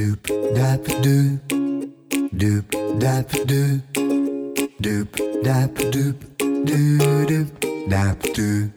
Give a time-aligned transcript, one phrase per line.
[0.00, 0.24] Doop
[0.56, 1.36] dap doop,
[2.32, 2.64] doop
[2.98, 3.82] dap doop,
[4.80, 5.08] doop
[5.44, 6.16] dap doop,
[6.64, 7.48] doo doop
[7.86, 8.70] dap doop,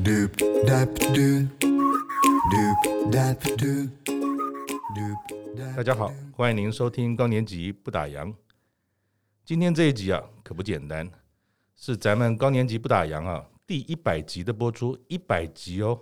[0.00, 0.32] doop
[0.64, 1.48] dap doop,
[2.50, 3.90] doop dap doop,
[4.96, 5.18] doop
[5.54, 8.32] dap 大家好，欢迎您收听高年级不打烊。
[9.44, 11.10] 今天这一集啊，可不简单，
[11.76, 16.00] 是咱们高年级不打烊啊第一百集的播出，一百集哦。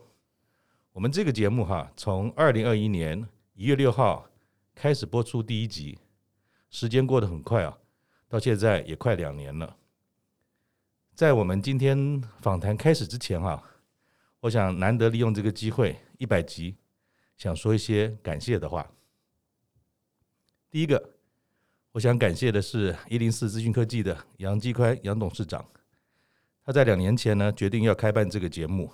[0.93, 3.27] 我们这个节目哈、啊，从二零二一年
[3.61, 4.27] 一月六号
[4.75, 5.99] 开始播出第一集，
[6.71, 7.77] 时间过得很快啊，
[8.27, 9.77] 到现在也快两年了。
[11.15, 13.63] 在我们今天访谈开始之前哈、啊，
[14.41, 16.75] 我想难得利用这个机会，一百集，
[17.37, 18.91] 想说一些感谢的话。
[20.71, 21.11] 第一个，
[21.93, 25.63] 我想感谢的是一零四资讯科技的杨基宽杨董事长，
[26.65, 28.91] 他在两年前呢决定要开办这个节目。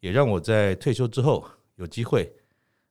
[0.00, 2.30] 也让我在退休之后有机会，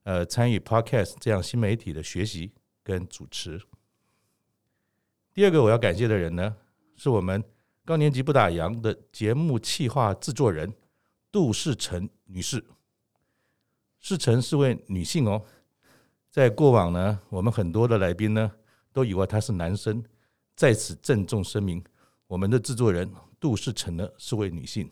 [0.07, 3.61] 呃，参与 Podcast 这样新媒体的学习跟主持。
[5.33, 6.55] 第二个我要感谢的人呢，
[6.95, 7.43] 是我们
[7.83, 10.73] 高年级不打烊的节目企划制作人
[11.29, 12.63] 杜世成女士。
[13.99, 15.43] 世成是位女性哦，
[16.31, 18.49] 在过往呢，我们很多的来宾呢
[18.93, 20.01] 都以为她是男生，
[20.55, 21.83] 在此郑重声明，
[22.27, 24.89] 我们的制作人杜世成呢是位女性。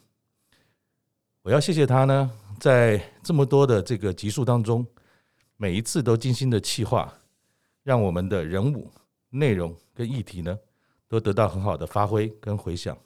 [1.42, 4.86] 我要谢谢他呢，在这么多的这个集数当中，
[5.58, 7.14] 每一次都精心的企划，
[7.84, 8.92] 让我们的人物、
[9.30, 10.60] 内容跟议题呢，
[11.08, 12.98] 都得到很好的发挥跟回响。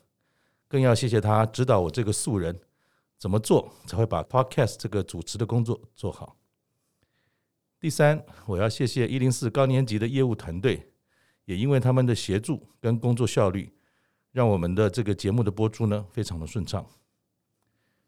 [0.67, 2.59] 更要谢谢他指导我这个素人
[3.17, 6.36] 怎么做才会把 Podcast 这个主持的工作做好。
[7.80, 10.92] 第三，我要谢谢一零四高年级的业务团队，
[11.45, 13.72] 也因为他们的协助跟工作效率，
[14.31, 16.86] 让我们的这个节目的播出呢，非常的顺畅。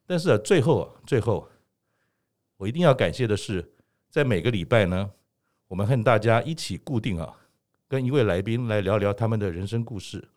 [0.05, 1.47] 但是啊，最后啊，最后，
[2.57, 3.73] 我一定要感谢的是，
[4.11, 5.09] 在每个礼拜呢，
[5.69, 7.33] 我们和大家一起固定啊，
[7.87, 10.27] 跟一位来宾来聊聊他们的人生故事。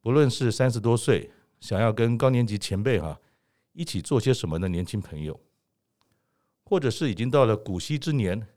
[0.00, 3.20] 不论是三十多岁想要跟高年级前辈哈、啊、
[3.74, 5.38] 一起做些什么的年轻朋友，
[6.64, 8.48] 或者是已经到了古稀之年，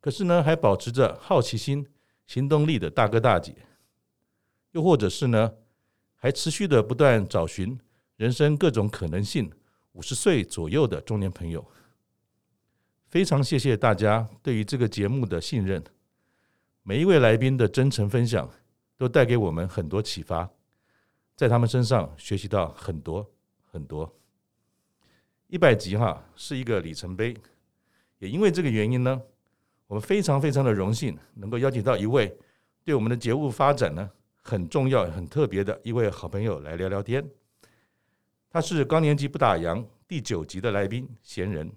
[0.00, 1.86] 可是呢还保持着好奇心、
[2.26, 3.54] 行动力的大哥大姐，
[4.70, 5.52] 又或者是呢
[6.14, 7.78] 还持续的不断找寻
[8.16, 9.52] 人生各种可能性。
[9.92, 11.62] 五十岁左右的中年朋友，
[13.08, 15.82] 非常谢谢大家对于这个节目的信任。
[16.82, 18.50] 每一位来宾的真诚分享，
[18.98, 20.50] 都带给我们很多启发，
[21.34, 23.26] 在他们身上学习到很多
[23.64, 24.14] 很多。
[25.46, 27.34] 一百集哈是一个里程碑，
[28.18, 29.18] 也因为这个原因呢，
[29.86, 32.36] 我们非常非常的荣幸能够邀请到一位
[32.84, 34.10] 对我们的节目发展呢
[34.42, 37.26] 很重要、很特别的一位好朋友来聊聊天。
[38.50, 41.72] 他是高年级不打烊第九集的来宾闲人，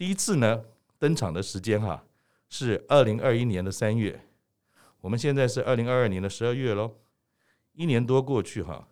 [0.00, 0.64] 第一次呢
[0.98, 2.02] 登场的时间哈
[2.48, 4.18] 是二零二一年的三月，
[5.02, 6.96] 我们现在是二零二二年的十二月喽，
[7.74, 8.88] 一年多过去哈，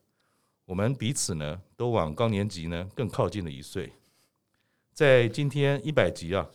[0.66, 3.94] 我们彼此呢都往高年级呢更靠近了一岁，
[4.92, 6.46] 在今天一百集啊，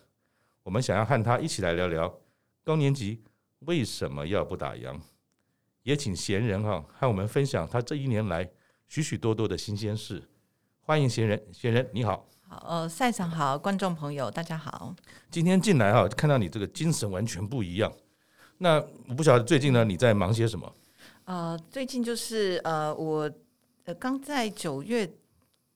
[0.62, 2.22] 我们想要和他一起来聊聊
[2.64, 3.24] 高年级
[3.62, 5.00] 为什么要不打烊，
[5.82, 8.48] 也请闲人哈和我们分享他这一年来。
[8.88, 10.30] 许许多多的新鲜事，
[10.82, 14.96] 欢迎闲人，闲人你好，好，呃，赛场好，观众朋友大家好。
[15.32, 17.92] 今天进来哈，看到你这个精神完全不一样。
[18.60, 18.76] 那
[19.10, 20.72] 我不晓得最近呢你在忙些什么？
[21.26, 23.32] 呃，最近就是呃，我
[23.86, 25.12] 呃刚在九月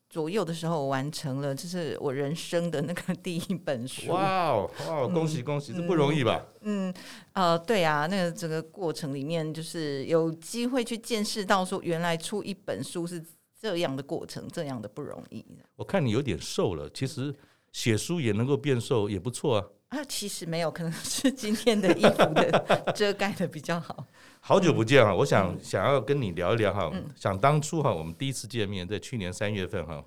[0.08, 4.12] 左右的时候完成了，这是我人生的那个第一本书。
[4.12, 6.46] 哇哦，哇，恭喜恭喜，这不容易吧？
[6.62, 6.94] 嗯，
[7.34, 13.24] 呃，对啊，那个整个过程里面，就是有机会去见识到说，原来出一本书是
[13.58, 15.44] 这样的过程，这样的不容易。
[15.76, 17.34] 我看你有点瘦了，其实
[17.72, 19.68] 写书也能够变瘦，也不错啊。
[19.90, 24.06] 啊，其实没有，可能是今天的衣服的遮盖的比较好。
[24.42, 25.16] 好久不见啊！
[25.16, 26.92] 我想想要跟你聊一聊哈。
[27.16, 30.04] 想当初哈，我们第一次见面在去年三月份哈，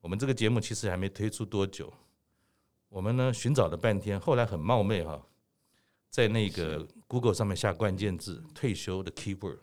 [0.00, 1.92] 我们这个节目其实还没推出多久，
[2.88, 5.20] 我们呢寻找了半天，后来很冒昧哈，
[6.10, 9.58] 在那个 Google 上面下关键字“退休”的 keyword，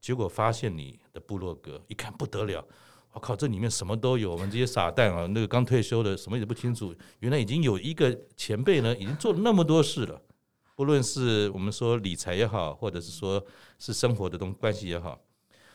[0.00, 2.64] 结果发现你的部落格，一看不得了，
[3.12, 4.32] 我靠，这里面什么都有。
[4.32, 10.20] 我们这些傻蛋啊，那个刚退休的什么也不清楚，原来已经有一个前辈呢，已经做了那么多事了。
[10.74, 13.44] 不论是我们说理财也好，或者是说
[13.78, 15.20] 是生活的东关系也好，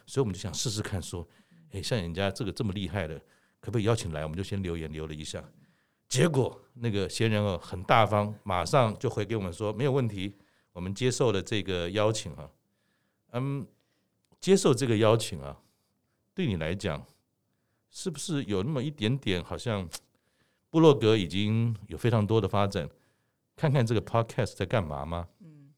[0.08, 1.28] 所以我们就想试试看，说，
[1.72, 3.20] 诶，像人家这个这么厉害的，
[3.60, 4.24] 可不可以邀请来？
[4.24, 5.44] 我们就先留言留了一下，
[6.10, 10.36] 结果那个闲人哦很大方，马上就回给我们说没有问题，
[10.74, 12.50] 我们接受了这个邀请啊，
[13.34, 13.68] 嗯，
[14.46, 15.58] 接受这个邀请啊，
[16.36, 17.04] 对你来讲，
[17.90, 19.90] 是不是有那么一点点好像
[20.70, 22.88] 部落格已经有非常多的发展？
[23.56, 25.28] 看看这个 podcast 在干嘛吗？
[25.40, 25.74] 嗯，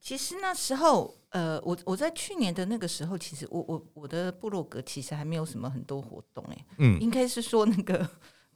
[0.00, 8.10] 其实那时候，呃，我我在去年的那个时候，其实我我我的部落格其实还没有什么很多活动，哎，嗯，应该是说那个。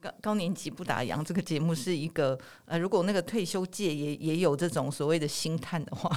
[0.04, 6.10] 高高年级不打烊这个节目是一个呃，如果那个退休界也也有这种所谓的星探的话，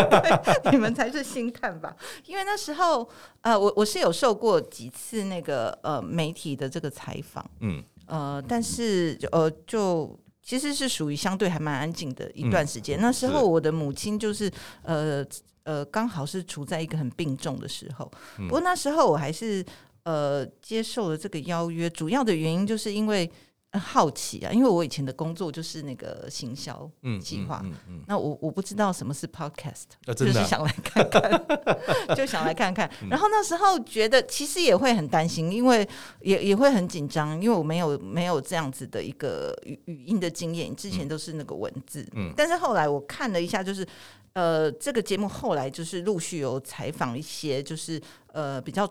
[0.72, 1.94] 你们才是星探吧？
[2.24, 3.06] 因为那时候
[3.42, 12.98] 呃，我我是有受过几次那个呃媒体的这个采访，嗯呃，但是呃就其实是属于相对还蛮安静的一段时间。
[12.98, 14.50] 嗯、那时候我的母亲就是
[14.82, 15.22] 呃
[15.64, 19.62] 呃刚好是处在一个很病重的时候，不过那时候我还是。
[20.10, 23.30] 呃，接受了这个邀约，主要的原因就是因为
[23.74, 26.90] 好奇啊，因为我以前的工作就是那个行销
[27.22, 31.46] 计划，嗯嗯嗯嗯、那我我不知道什么是 podcast，、啊、就是想来看看，
[32.16, 32.90] 就想来看看。
[33.08, 35.88] 然后那时候觉得其实也会很担心，因为
[36.22, 43.86] 也也会很紧张，因为我没有没有这样子的一个语语音的经验，之前都是那个文字，嗯、但是后来我看了一下，就是。
[44.32, 48.00] 呃，这个节目后来就是陆续有采访一些，就是
[48.32, 48.88] 呃比较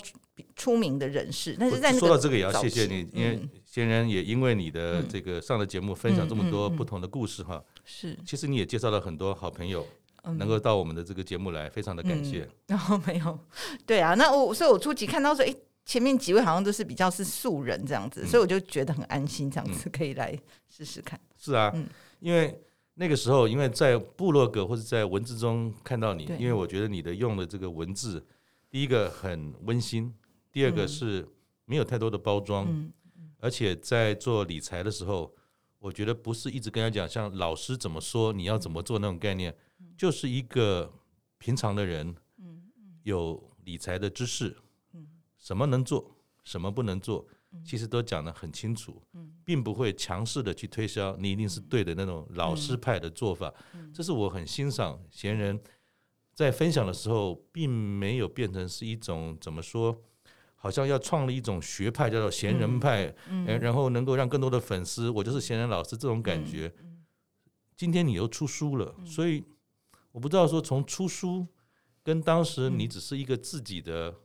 [0.56, 1.56] 出名的人士。
[1.60, 7.64] 但是在说到这个，也要谢谢你，因为先人也因为你的这个上的节目，分享这么多不同的故事哈。
[7.84, 9.86] 是，其实你也介绍了很多好朋友，
[10.38, 12.48] 能够到我们的这个节目来，非常的感谢。
[12.68, 13.40] 然后没有，
[13.86, 15.54] 对啊，那我所以我初期看到说，哎，
[15.86, 20.38] 前面几位好像都是比较是素人这样子，所以我就觉得很安心，这样子可以来
[20.70, 21.20] 试试看。
[21.38, 21.74] 是啊，
[22.20, 22.62] 因为。
[23.02, 28.22] 那个时候，因为在部落格或者在文字中看到你，因为我觉得你的用的这个文字，
[28.70, 30.14] 第一个很温馨，
[30.52, 31.28] 第二个是
[31.66, 32.92] 没有太多的包装，
[33.40, 35.34] 而且在做理财的时候，
[35.80, 39.56] 我觉得不是一直跟他讲像老师怎么说你要怎么做那种概念，
[39.98, 40.94] 就是一个
[41.38, 42.16] 平常的人，
[43.04, 44.56] 有理财的知识，
[45.38, 47.28] 什么能做，什么不能做。
[47.66, 49.02] 其实都讲得很清楚，
[49.44, 53.52] 并不会强势的去推销你一定是对的那种老师派的做法，
[53.92, 55.60] 这是我很欣赏闲人
[56.40, 60.02] 在分享的时候，并没有变成是一种怎么说，
[60.56, 66.74] 好像要创立一种学派叫做闲人派，嗯然后能够让更多的粉丝，我就是闲人老师这种感觉。
[67.76, 69.44] 今天你又出书了，所以
[70.14, 71.46] 我不知道说从出书
[72.02, 74.16] 跟当时你只是一个自己的。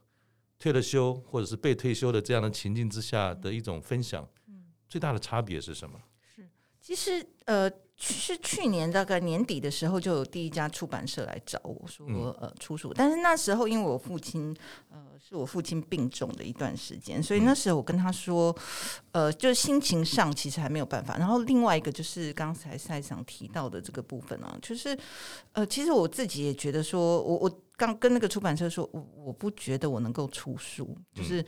[0.56, 4.26] 退了休，或者是被退休的这样的情境之下的一种分享，
[4.88, 6.00] 最大的差别是什么？
[6.32, 6.48] 是，
[6.80, 7.68] 其实呃。
[8.12, 12.06] 是去年大概年底的时候，就有第一家出版社来找我说，
[12.40, 12.92] 呃，出书。
[12.94, 14.54] 但是那时候因为我父亲，
[14.90, 18.54] 呃，是我父亲病重的一段时间，所以那时候我跟他说，
[19.12, 21.16] 呃，就是心情上其实还没有办法。
[21.16, 24.96] 然后另外一个就是刚才赛场提到的这个部分啊，就是
[25.52, 31.44] 呃，其实我自己也觉得说，我我刚跟那个出版社说，我我不觉得我能够出书，就是。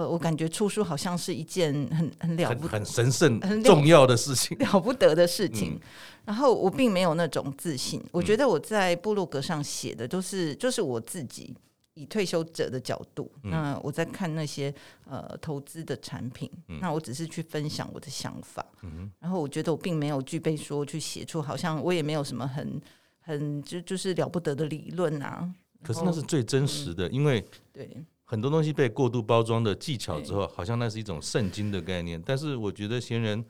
[0.00, 5.74] 呃，我感觉出书好像是一件很很了不、很神圣、很重要的事情，了不得的事情。
[5.74, 5.80] 嗯、
[6.24, 8.02] 然后我并没有那种自信。
[8.10, 11.54] 我觉得我在部落格上写的都是，就是我自己
[11.92, 13.30] 以退休者的角度。
[13.42, 14.74] 嗯、那我在看那些
[15.04, 18.64] 呃投资的产品，嗯、那我只是去分享我的想法。
[18.82, 22.80] 嗯、然后我觉得我并没有具备说去写出，好像我也没有什么很
[23.20, 25.52] 很就就是了不得的理论啊。
[25.82, 28.02] 可是那是最真实的，嗯、因为对。
[28.30, 32.22] 很多东西被过度包装的技巧之后，好像那是一种圣经的概念。
[32.24, 33.44] 但是我觉得闲人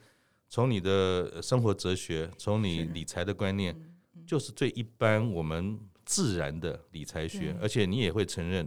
[0.48, 3.78] 从你的生活哲学，从你理财的观念，
[4.26, 7.54] 就是最一般我们自然的理财学。
[7.60, 8.66] 而且你也会承认，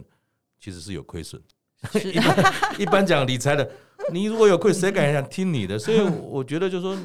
[0.60, 1.41] 其实是有亏损。
[2.05, 3.67] 一般一般讲理财的，
[4.12, 5.79] 你如果有亏，谁敢想听你的？
[5.79, 6.96] 所以我觉得，就是说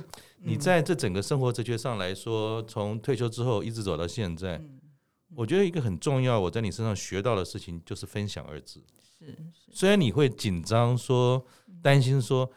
[0.42, 4.62] 你在这整个生活哲学上来说，从退休之后一直走到现在。
[5.34, 8.82] 我觉得一个很重要，我在你身上学到的事情就是分享二字。
[9.18, 11.44] 是，是虽然你会紧张，说
[11.82, 12.50] 担心，说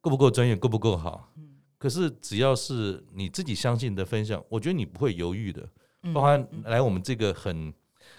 [0.00, 1.32] 够不够专业，够不够好，
[1.78, 5.68] 可是只要是你自己相信的分享，我觉得你不会犹豫的。
[6.12, 7.72] 包含来我们这个很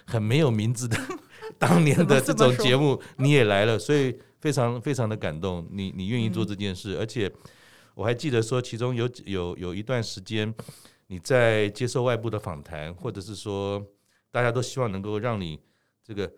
[0.06, 0.96] 很没有名字的
[1.58, 5.68] 当年的这种节目，你也来了，所以非常非常的感动。
[5.70, 7.30] 你你愿意做这件事，而且
[7.94, 10.54] 我还记得说，其中有有有一段时间。
[11.10, 13.84] 你在接受外部的访谈，或者是说，
[14.30, 15.58] 大家都希望能够让你
[16.04, 16.32] 这个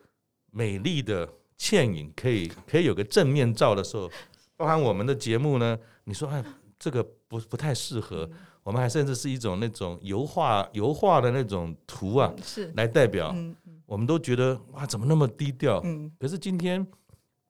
[0.50, 4.10] 美丽的倩影可以可以有个正面照的时候，
[4.56, 6.42] 包含我们的节目呢，你说哎，
[6.78, 8.26] 这个不不太适合，
[8.62, 13.36] 我们还甚至是一种那种油画油画的那种图啊，是来代表，
[13.84, 15.84] 我们都觉得哇，怎么那么低调？
[16.18, 16.86] 可是今天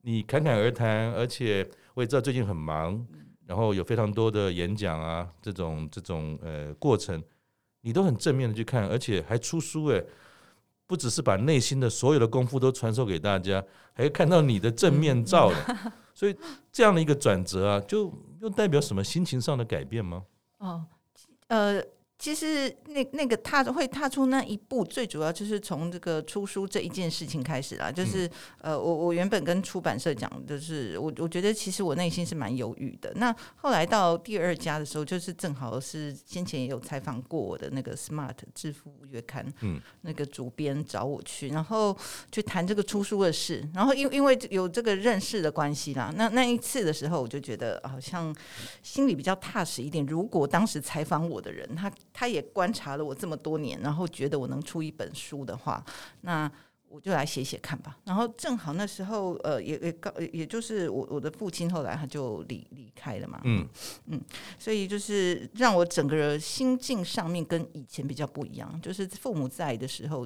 [0.01, 3.07] 你侃侃而谈，而且我也知道最近很忙。
[3.53, 7.23] 然后有非常多的演讲啊，这种这种呃过程，
[7.81, 10.03] 你都很正面的去看，而且还出书诶，
[10.87, 16.35] 不只是把内心的所有的功夫都传授给大家，还看到你的正面照了， 所以
[16.71, 20.23] 这样的一个转折啊，就又代表什么心情上的改变吗？
[20.57, 20.83] 哦，
[21.49, 21.79] 呃，
[22.19, 27.91] 其实那那个踏会踏出那一步，最主要就是从这个出书这一件事情开始啦。
[27.91, 28.25] 就是、
[28.61, 33.11] 嗯、呃，我我原本跟出版社讲，就是我我觉得其实我内心是蛮犹豫的。
[33.15, 41.97] 那后来到第二家的时候，就是正好是先前也有采访过我的那个 Smart 致富月刊，嗯，那个主编找我去，然后
[42.31, 43.67] 去谈这个出书的事。
[43.73, 48.33] 然后因因为有这个认识的关系啦，那那一次的时候，我就觉得好像
[48.81, 50.05] 心里比较踏实一点。
[50.05, 55.83] 如果当时采访我的人，他他也观察了我这么多年，然后觉得我能出一本书的话，
[56.21, 56.49] 那
[56.87, 57.97] 我就来写写看吧。
[58.05, 63.67] 然后正好那时候，呃，也也告，也就是我我的父亲后来他就离离开了嘛，嗯
[64.05, 64.21] 嗯，
[64.59, 68.79] 所以就是让我整个心境上面跟以前比较不一样。
[68.79, 70.23] 就是父母在的时候，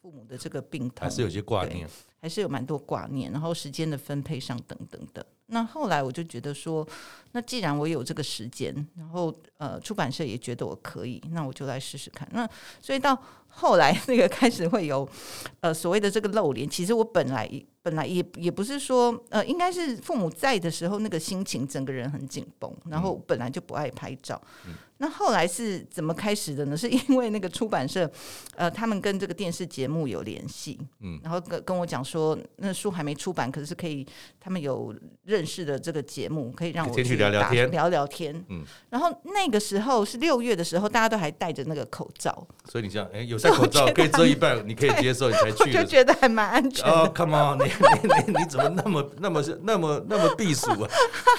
[0.00, 1.88] 父母的这个病痛还是有些挂念，
[2.20, 3.32] 还是有蛮多挂念。
[3.32, 5.26] 然后时间的分配上等等的。
[5.54, 6.86] 那后来我就觉得说，
[7.30, 12.28] 那既然我有这个时间，然后呃出版社也觉得我可以，那我就来试试看。
[12.32, 12.46] 那
[12.82, 13.16] 所以到
[13.54, 15.08] 后来那个开始会有
[15.60, 17.48] 呃所谓的这个露脸，其实我本来
[17.82, 24.40] 本来也也不是说呃应该是父母在的时候那个心情整个人很紧绷，然后本来就不爱拍照。
[24.66, 26.76] 嗯那后来是怎么开始的呢？
[26.78, 28.08] 是因为那个出版社，
[28.54, 34.06] 呃，他们跟这个电视节目有联系，嗯，然后跟跟我讲说，那书还没出版，可是可以，
[34.38, 34.94] 他们有
[35.24, 38.62] 认识的这个节目，可以让我去聊聊天，聊聊天，嗯。
[38.90, 46.82] 然后那个时候是六月的时候，大家都还戴着那个口罩，所以你想，哎，有戴口罩可以遮一半，你可以接受，你才去，就觉得还蛮安全。
[46.90, 50.88] 哦，Come on，你你你你怎么那么那么那么那么避暑啊？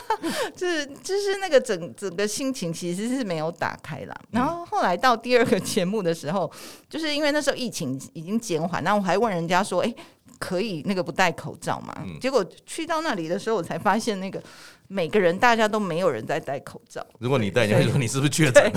[0.56, 6.52] 就是就是那个整整个心情其实是没有打开了，然后后来到第二个节目的时候，
[6.88, 9.94] 就是因为那时候疫情已经减缓，那我还问人家说，哎，
[10.40, 11.96] 可以那个不戴口罩吗？
[12.22, 14.42] 结果去到那里的时候，我才发现那个
[14.88, 17.06] 每个人大家都没有人在戴口罩。
[17.20, 18.72] 如果你戴，你会说你是不是确诊？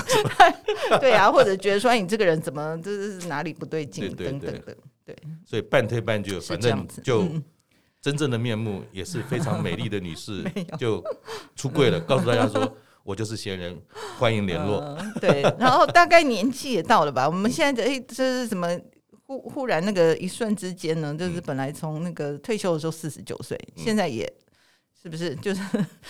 [1.01, 5.17] 对 啊，或者觉得说你这个人怎么就是哪里不对劲等等的，对。
[5.47, 7.27] 所以半推半就，反正就。
[8.01, 10.45] 真正的面目也是非常美丽的女士，
[10.79, 11.03] 就
[11.57, 12.73] 出柜了， 告诉大家说
[13.03, 13.77] ：“我就是闲人，
[14.17, 14.77] 欢迎联络。
[14.77, 17.29] 呃”对，然后大概年纪也到了吧？
[17.29, 18.69] 我们现在哎，这是什么？
[19.27, 21.13] 忽忽然那个一瞬之间呢？
[21.19, 24.33] 就是本来从那个退休的时候四十九岁，现在也
[25.09, 25.63] 是不是就是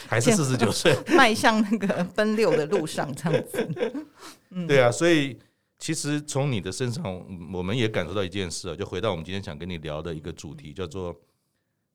[0.09, 4.07] 还是四十九岁， 迈向那个奔六的路上这样子？
[4.51, 5.39] 嗯，对啊，所以
[5.79, 7.03] 其实从你的身上，
[7.53, 11.15] 我们也感受到一件事啊，就回到我们今天想跟你聊的一个主题，叫做。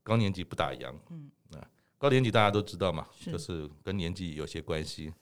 [0.05, 1.63] 高年级不打烊，嗯，啊，
[1.97, 5.13] 高年级大家都知道嘛，就是跟年纪有些关系。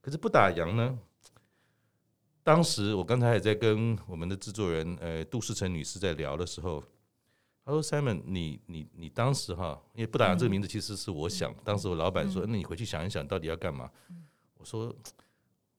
[0.00, 0.98] 可是不打烊呢？
[2.42, 6.82] 当时我刚才也在跟我们的制作人呃杜世成女士在聊的时候，
[7.68, 14.90] 她说：“Simon，你你你当时哈，因为不打烊这个名字其实是我想，嗯、当时我老板说，那你回去想一想，到底要干嘛？”嗯、我说：“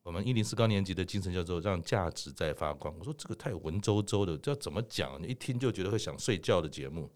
[0.03, 5.19] 我们一零四高年级的精神叫做让价值在发光。”我说：“这个太文绉绉的，这要怎么讲？
[5.19, 7.12] 你一听就觉得会想睡觉的节目。”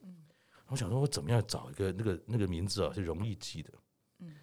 [0.70, 3.70] 我想说，我怎么样找一个那个那个名字啊，是容易记的。
[4.22, 4.34] 嗯，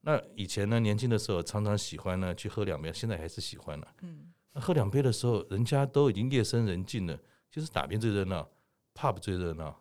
[0.00, 3.86] 那以前呢，年轻的时候常常喜欢呢去喝两杯，现在还是喜欢了。
[4.00, 8.48] 嗯，那喝两杯的时候，人家都已经夜深人静了，就是打边最热闹
[8.96, 9.78] ？pub 最热闹，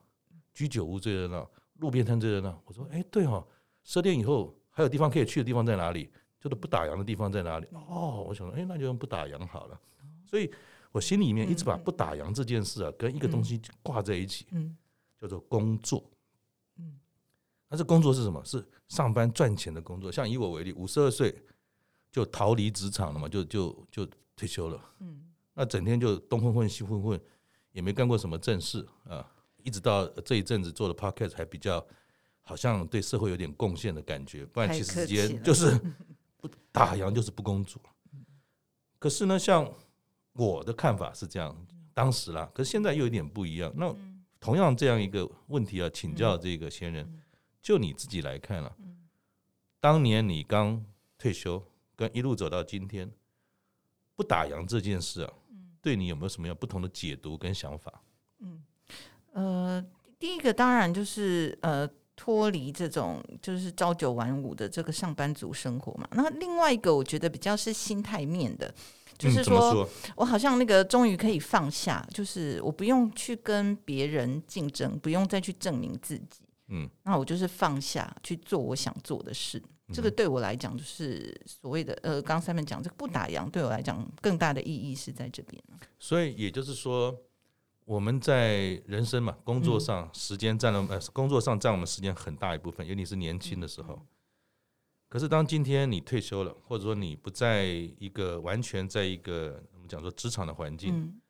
[0.53, 2.61] 居酒屋最热闹，路边摊最热闹。
[2.65, 3.47] 我说，哎，对哦，
[3.83, 6.11] 十点以后还有地方可以去的地方在哪里？
[6.39, 7.67] 就是不打烊的地方在哪里？
[7.71, 9.79] 哦，我想说，哎，那就用不打烊好了。
[10.25, 10.53] 所以
[10.91, 14.45] 我心里面一直把不打烊这件事啊，跟一个东西挂在一起。
[14.51, 14.75] 嗯。
[15.17, 16.03] 叫做工作，
[16.75, 16.99] 嗯，
[17.69, 18.43] 那这工作是什么？
[18.43, 20.11] 是上班赚钱的工作。
[20.11, 21.33] 像以我为例，五十二岁
[22.11, 24.05] 就逃离职场了嘛，就就就
[24.35, 24.79] 退休了。
[24.99, 27.19] 嗯，那整天就东混混西混混，
[27.75, 29.29] 也没干过什么正事啊。
[29.63, 31.85] 一直到这一阵子做的 podcast 还比较，
[32.41, 34.45] 好像对社会有点贡献的感觉。
[34.45, 35.77] 不然其实时间就是
[36.37, 37.81] 不打烊就是不公主。
[38.97, 39.69] 可是呢，像
[40.33, 41.53] 我的看法是这样，
[41.93, 43.73] 当时啦，可是现在又有点不一样。
[43.75, 43.93] 那
[44.39, 47.21] 同样这样一个问题要请教这个先人，
[47.61, 48.75] 就你自己来看了，
[49.79, 50.85] 当年你刚
[51.17, 51.61] 退休，
[51.95, 53.11] 跟一路走到今天，
[54.15, 55.33] 不打烊这件事啊，
[55.85, 58.01] 对你有没有什么样不同的解读跟想法？
[58.39, 58.63] 嗯，
[59.33, 59.85] 呃，
[60.17, 66.07] 第一个当然就是呃脱离这种就是朝九晚五的这个上班族生活嘛。
[66.13, 68.73] 那另外一个我觉得比较是心态面的。
[69.17, 69.87] 就是说，
[70.17, 76.41] 我好像那个终于可以放下，就是我不用去跟别人竞争，不用再去证明自己。
[76.67, 79.63] 嗯，那我就是放下去做我想做的事。
[79.87, 85.61] 嗯、这个对我来讲，就是所谓的呃，刚才们讲这个不打烊，对我来讲更大的意义是在这边。
[85.99, 87.15] 所以也就是说，
[87.85, 93.93] 我们在人生嘛，工作上时间占了呃，工作上占我们时间很大一部分，尤其是年轻的时候。
[93.93, 94.07] 嗯。
[95.07, 97.65] 可是当今天你退休了，或者说你不在
[97.99, 101.21] 一个完全在一个我们讲说职场的环境，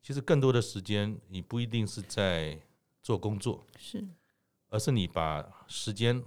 [0.00, 2.58] 其实更多的时间你不一定是在
[3.02, 4.06] 做工作，是，
[4.70, 6.22] 而是你把时间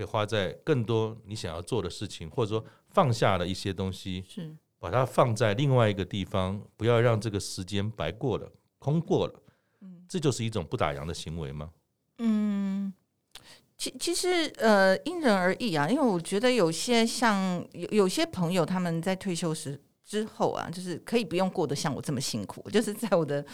[0.00, 9.42] 可以花在更多你想要做的事情，或者说放下了一些东西，是，把它放在另外一个地方，不要让这个时间白过了、空过了，
[9.82, 11.70] 嗯，这就是一种不打烊的行为吗？
[12.18, 12.92] 嗯。
[13.76, 14.28] 其其实
[14.58, 19.80] 呃因人而异啊，因为我觉得有些像有有些朋友他们在退休时
[20.10, 23.46] 之后啊，就是可以不用过得像我这么辛苦， 就是在我的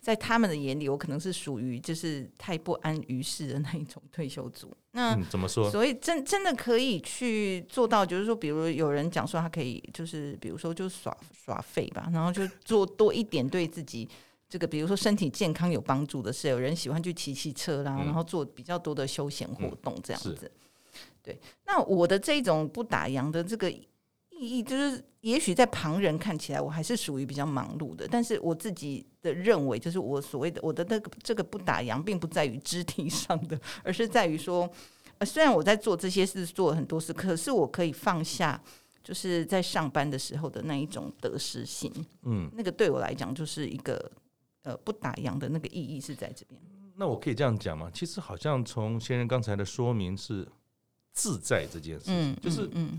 [0.00, 4.72] 在他们的眼里，我可能是属于就是太不安于世的那一种退休族。
[4.92, 5.68] 那、嗯、怎么说？
[5.68, 14.08] 所以真真的可以去做到，就是说，比如有人讲说他可以，就是比如说就耍耍废吧，然后就做多一点对自己。
[14.48, 20.38] 这个比如说身体健康有帮助的事，有人喜欢去骑骑车啦，嗯、然后做比较多的休闲活动这样子。
[20.40, 20.50] 嗯、
[21.24, 23.72] 对，那我的这种不打烊的这个
[24.38, 34.68] 意义，就是也许在旁人看起来我还是属于比较忙碌的，但是我自己的认为，就是我所谓的我的那个这个不打烊，并不在于肢体上的，而是在于说，
[35.18, 38.60] 呃，虽然我在做这些事，做了很多事，可是我可以放下，
[39.02, 41.92] 就是在上班的时候的那一种得失心。
[42.22, 44.10] 嗯，那个对我来讲就是一个。
[44.64, 46.58] 呃，不打烊的那个意义是在这边。
[46.96, 47.90] 那我可以这样讲吗？
[47.92, 50.48] 其实好像从先生刚才的说明是
[51.12, 52.98] 自在这件事情，嗯、就是嗯，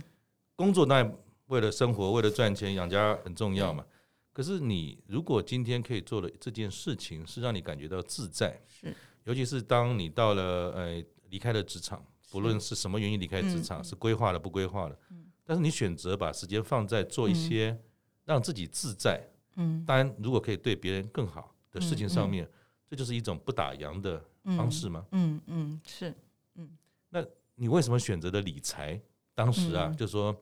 [0.56, 1.12] 工作当然
[1.48, 3.84] 为了生活，为了赚钱养家很重要嘛。
[3.84, 3.92] 嗯、
[4.34, 17.78] 可是你如果今天可以做的这件事情是让你感觉到自在，是，尤其是当你到了呃离开了职场，不论是什么原因离开职场，是规划了不规划了，嗯、但是你选择把时间放在做一些
[18.24, 19.22] 让自己自在，
[19.56, 21.52] 嗯，当然如果可以对别人更好。
[21.76, 22.50] 的事情上面，
[22.90, 24.24] 这就是一种不打烊的
[24.56, 25.06] 方式吗？
[25.12, 26.16] 嗯嗯，嗯，是，
[26.54, 26.70] 嗯。
[27.10, 27.22] 那
[27.56, 28.98] 你为什么选择的理财？
[29.34, 30.34] 当时啊，嗯、就是说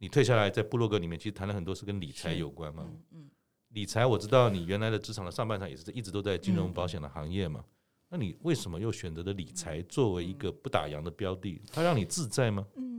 [0.00, 2.84] 你退下来在部落格里面，其实谈了很多是跟理财有关嘛。
[2.88, 3.30] 嗯，嗯
[3.68, 7.60] 理财我知道你原来的职场的上半场也是一直都在金融保险的行业嘛。
[7.60, 7.70] 嗯、
[8.08, 11.60] 那你为什么又选择了理财作为一个不打烊的标的？
[11.70, 12.66] 它让你自在吗？
[12.76, 12.89] 嗯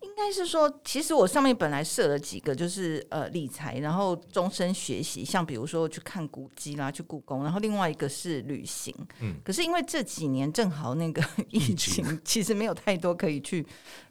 [0.00, 8.94] 应该是说，其实我上面本来设了几个，就是呃理财，然后终身学习，像比如说去看古迹啦，去故宫，然后另外一个是旅行。
[9.20, 13.66] 嗯，可是因为这几年正好那个疫情，其实没有太多可以去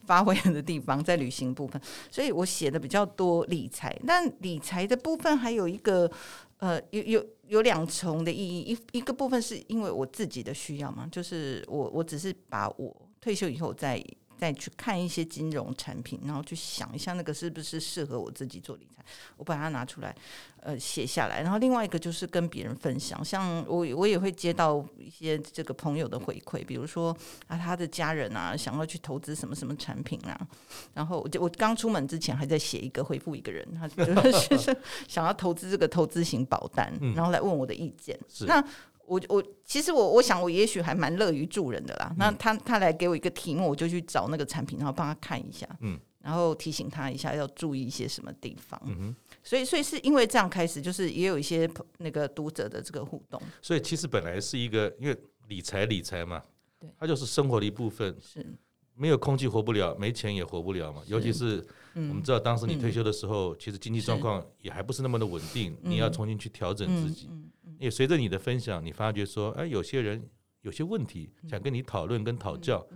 [0.06, 1.82] 发挥的地方，在旅行部分，
[2.12, 3.98] 所以我写的比较多理财。
[4.06, 6.12] 但理财的部分还有一个
[6.58, 14.04] 呃有有有两重的意义，一一个部分是因为我自己的需要嘛，就是我我只是把我退休以后再。
[14.44, 19.02] 再去看一些金融产品，然后去想一下那个是不是适合我自己做理财，
[19.38, 20.14] 我把它拿出来，
[20.60, 21.42] 呃，写下来。
[21.42, 27.16] 然后另外一个就是跟别人分享，像我我也会接到一些这个朋友的回馈，比如说
[27.48, 30.38] 啊，他的家人啊想要去投资什么什么产品啊，
[30.94, 34.04] 然后我就我刚出门之前还在写一个回复一个人，他就
[34.60, 34.76] 是
[35.08, 38.20] 想要投资这个投资型保单，然后来问我的意见。
[38.42, 38.66] 嗯、那
[39.06, 42.08] 我我其实我我想我也许还蛮乐于助人的啦。
[42.12, 48.82] 嗯、那他他来给我一个题目，我就去找那个产品，然后帮他看一下，嗯，然后提醒他一下要注意一些什么地方。
[48.86, 53.42] 嗯哼，所以所以是因为这样开始，就是也有一些那个读者的这个互动。
[53.62, 56.42] 所以其实本来是一个，因为理财理财嘛，
[56.80, 58.16] 对，它就是生活的一部分。
[58.22, 58.56] 是，
[58.96, 61.02] 没有空气活不了，没钱也活不了嘛。
[61.08, 67.28] 尤其是我们知道，当时你退休的时候，嗯、其实经济状况也还不是那么的稳定，你要重新去调整自己。
[67.30, 67.50] 嗯嗯嗯
[67.84, 70.30] 也随着你的分享，你发觉说，哎，有些人
[70.62, 72.88] 有些问题想跟你讨论跟讨教，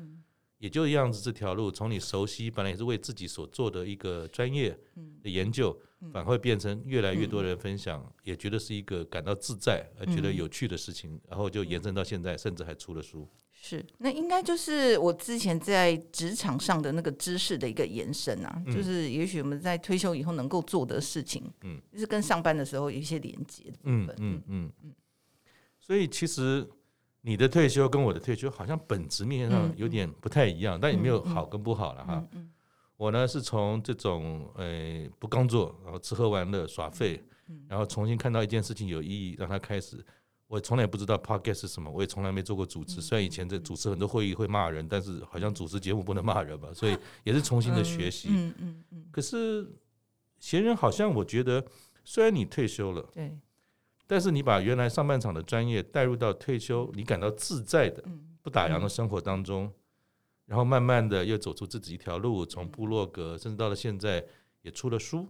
[0.60, 1.21] 也就这样子。
[1.21, 4.80] 这条路从你熟悉，本来也是为自己所做的一个专业
[5.21, 5.78] 的研究，
[6.13, 13.28] 反而会变成越来越多人分享，也觉得是一个感到自在而觉得有趣的事情，然后就延伸到现在，甚至还出了书。
[13.60, 24.72] 是，那应该就是我之前在职场上的那个知识的一个延伸啊，嗯、就是也许我们在退休以后能够做的事情，嗯，就是跟上班的时候有一些连接的部分，嗯嗯嗯。
[24.84, 24.93] 嗯。
[25.80, 26.65] 所以其实
[27.22, 32.13] 你的退休跟我的退休好像本质面上有点不太一样，嗯、但也没有好跟不好了哈。
[32.13, 32.41] 嗯嗯。
[32.43, 32.52] 嗯、
[32.96, 40.06] 我呢是从这种呃不工作，然后吃喝玩乐耍废，嗯、然后重新看到一件事情有意义，让它开始。
[40.47, 43.01] 我从来也不知道 podcast 是什么，我也从来没做过主持。
[43.01, 48.29] 虽然以前在主持很多会议会骂人，但是好像主持节目不能骂人吧，所以 也是重新的学习。
[48.31, 49.05] 嗯嗯嗯。
[49.12, 49.69] 可是
[50.39, 51.63] 闲人好像我觉得，
[52.05, 53.38] 虽然你退休了，对，
[54.07, 58.01] 但是你把原来上半场的专业带入到退休，你感到自在的
[58.41, 59.69] 不打烊的生活当中，
[60.45, 64.25] 然后慢慢的又走出自己一条路，从部落格甚至到了现在
[64.62, 65.27] 也出了书。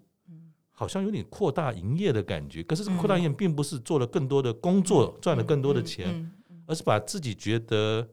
[0.79, 6.31] 好像有点扩大营业的感觉，可是这个扩大营业并不是做了更多的工作，赚了更多的钱，
[6.67, 8.07] 而是把自己觉得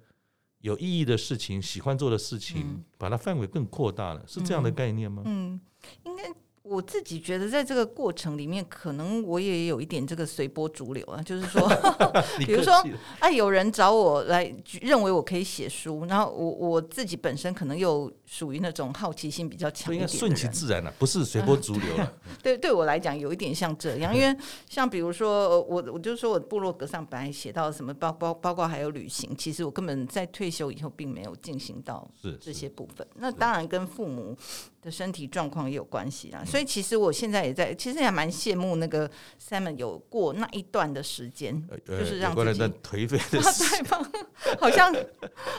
[0.61, 5.23] 有意义的事情、喜欢做的事情，嗯、把它范围更扩大了，是这样的概念吗？
[5.27, 5.61] 嗯，嗯
[6.05, 6.33] 应该。
[6.65, 11.69] 我自己觉得，在这个过程里面，可能我也有一点这个随波逐流啊，就是说，
[12.41, 12.73] 比如说，
[13.19, 14.51] 啊，有人找我来，
[14.81, 22.11] 认为我可以写书，然后我我自己本身可能又属于那种好奇心比较强，应该顺其自然了，不是随波逐流了。
[22.43, 24.35] 对，对我来讲，有一点像这样，因为
[24.67, 33.07] 像比如说，我我就说我部落格上本来写到什么，包包包括还有旅行，其实我根本在退休以后并没有进行到这些部分。
[33.17, 34.35] 那当然跟父母
[34.81, 36.43] 的身体状况也有关系啦。
[36.55, 39.11] 所以其实我现在也在，其实也蛮羡慕那个
[39.45, 43.85] Simon 有过那一段的时间，呃、就是让自己颓废的 时间，
[44.61, 44.95] 好像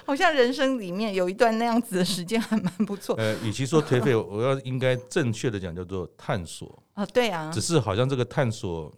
[0.05, 3.13] 好像人生里面有一段那样子的时间还蛮不错。
[3.17, 8.89] 呃，与其说颓废，我要应该正确的讲叫做探索啊，对啊，只是好像这个探索，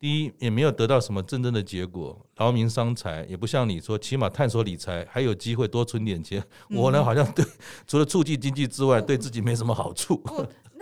[0.00, 6.42] 第一也没有得到什么真正的结果，劳民伤财，也不像你说，起码探索理财还有机会多存点钱。
[6.70, 7.44] 嗯、我呢，好像对
[7.86, 10.18] 除了促进经济之外，对自己没什么好处。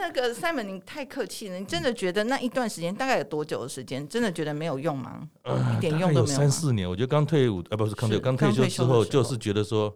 [0.01, 1.59] 那个 Simon，你太客气了。
[1.59, 4.07] 你真的觉得那一段时间大概有多久的时间？
[4.09, 5.29] 真的觉得没有用吗？
[5.43, 6.39] 呃、一点用都没有。
[6.39, 9.95] 三四年，我觉得刚退伍，啊，不是刚退伍，刚退休之后，就是觉得说，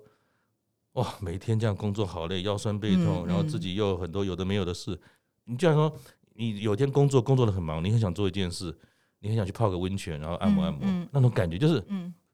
[0.93, 4.93] 哇，每天这样工作好累，腰酸背痛，嗯、然后自己又有很多有的没有的事。
[4.93, 5.01] 嗯、
[5.47, 5.93] 你就像说，
[6.35, 8.77] 你有天工作工作的很忙，你很想做一件事，
[9.21, 11.83] 你很想去泡个温泉，然后按摩按摩，嗯嗯、那种感觉就是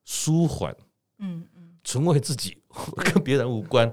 [0.04, 0.74] 舒缓，
[1.18, 2.58] 嗯嗯，纯为自己，
[3.04, 3.90] 跟别人无关。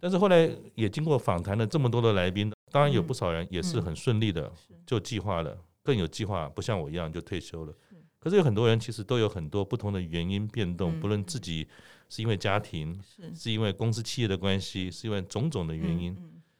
[0.00, 2.50] 但是后来也经过访谈了这么多的来宾。
[2.72, 4.50] 当然有不少人也是很顺利的
[4.86, 7.74] 就计划了，更有计划，不像我一样就退休了。
[8.18, 11.68] 可是有很多人其实都有很多不同的原因变动，不论自己
[12.08, 12.98] 是因为家庭，
[13.34, 13.50] 是。
[13.52, 16.16] 因为公司企业的关系，是因为种种的原因，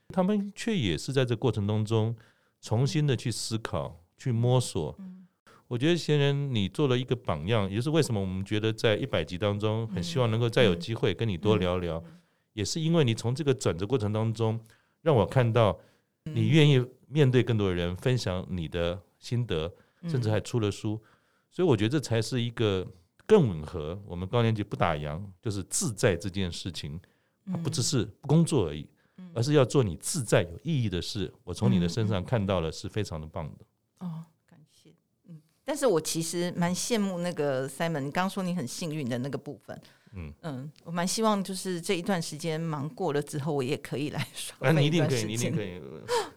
[0.09, 2.15] 他们却也是在这过程当中
[2.61, 4.95] 重新的去思考、去摸索。
[5.69, 12.05] 我觉得贤人你做了一个榜样，也就是为什么我们觉得在一百集当中很希望能够再有机会跟你多聊聊，
[12.53, 14.61] 也是因为你从这个转折过程当中
[15.01, 15.79] 让我看到。
[16.25, 19.73] 你愿意面对更多的人，分享你的心得，
[20.09, 21.01] 甚至还出了书，
[21.51, 22.87] 所以我觉得这才是一个
[23.27, 27.01] 更吻合我们高年级不打烊，就是自在这件事情，
[27.63, 28.89] 不只是不工作而已，
[29.35, 31.33] 而是要做你自在有意义的事。
[31.45, 33.65] 我从你的身上看到了是非常的棒的。
[33.99, 34.91] 哦，感谢。
[35.29, 39.81] 嗯，但是我其实蛮羡慕那个 Simon，你刚刚说你很幸运的那个部分。
[40.15, 44.57] 嗯嗯，我蛮希望就是这一段时间忙过了之后，我也可以来耍。
[44.61, 45.81] 啊，你一定可以，你一定可以。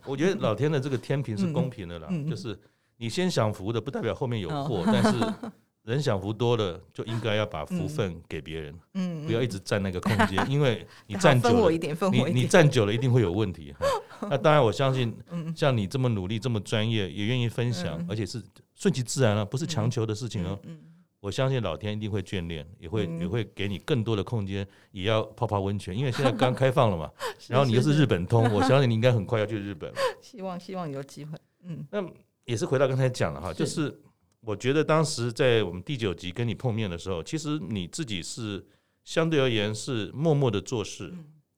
[0.05, 2.57] 我觉得老天的这个天平是公平的啦，就是
[2.97, 4.83] 你先享福的，不代表后面有祸。
[4.85, 5.51] 嗯、但是
[5.83, 11.71] 人享福多了，就应该要把福分给别人，嗯，不要一直占那个空间，嗯、因为你占久了，
[12.11, 13.73] 你你占久了一定会有问题。
[14.29, 15.13] 那当然，我相信
[15.55, 18.41] 像你这么努力、这么专业，也愿意分享，而且是
[18.73, 20.57] 顺其自然了，不是强求的事情哦。
[20.63, 20.79] 嗯。
[21.25, 27.11] 我相信老天一定会眷恋，也会也会给你更多的空间，也要泡泡温泉，因为现在刚 开放了嘛。
[27.47, 29.91] 然后你又是日本通， 我相信你应该很快要去日本。
[30.21, 31.35] 希望希望有机会。
[31.63, 32.07] 嗯，那
[32.43, 33.99] 也是回到刚才讲了哈，就是
[34.41, 38.63] 我觉得当时在我们第九集跟你碰面的时候，其实你自己是
[39.03, 41.11] 相对而言是默默的做事，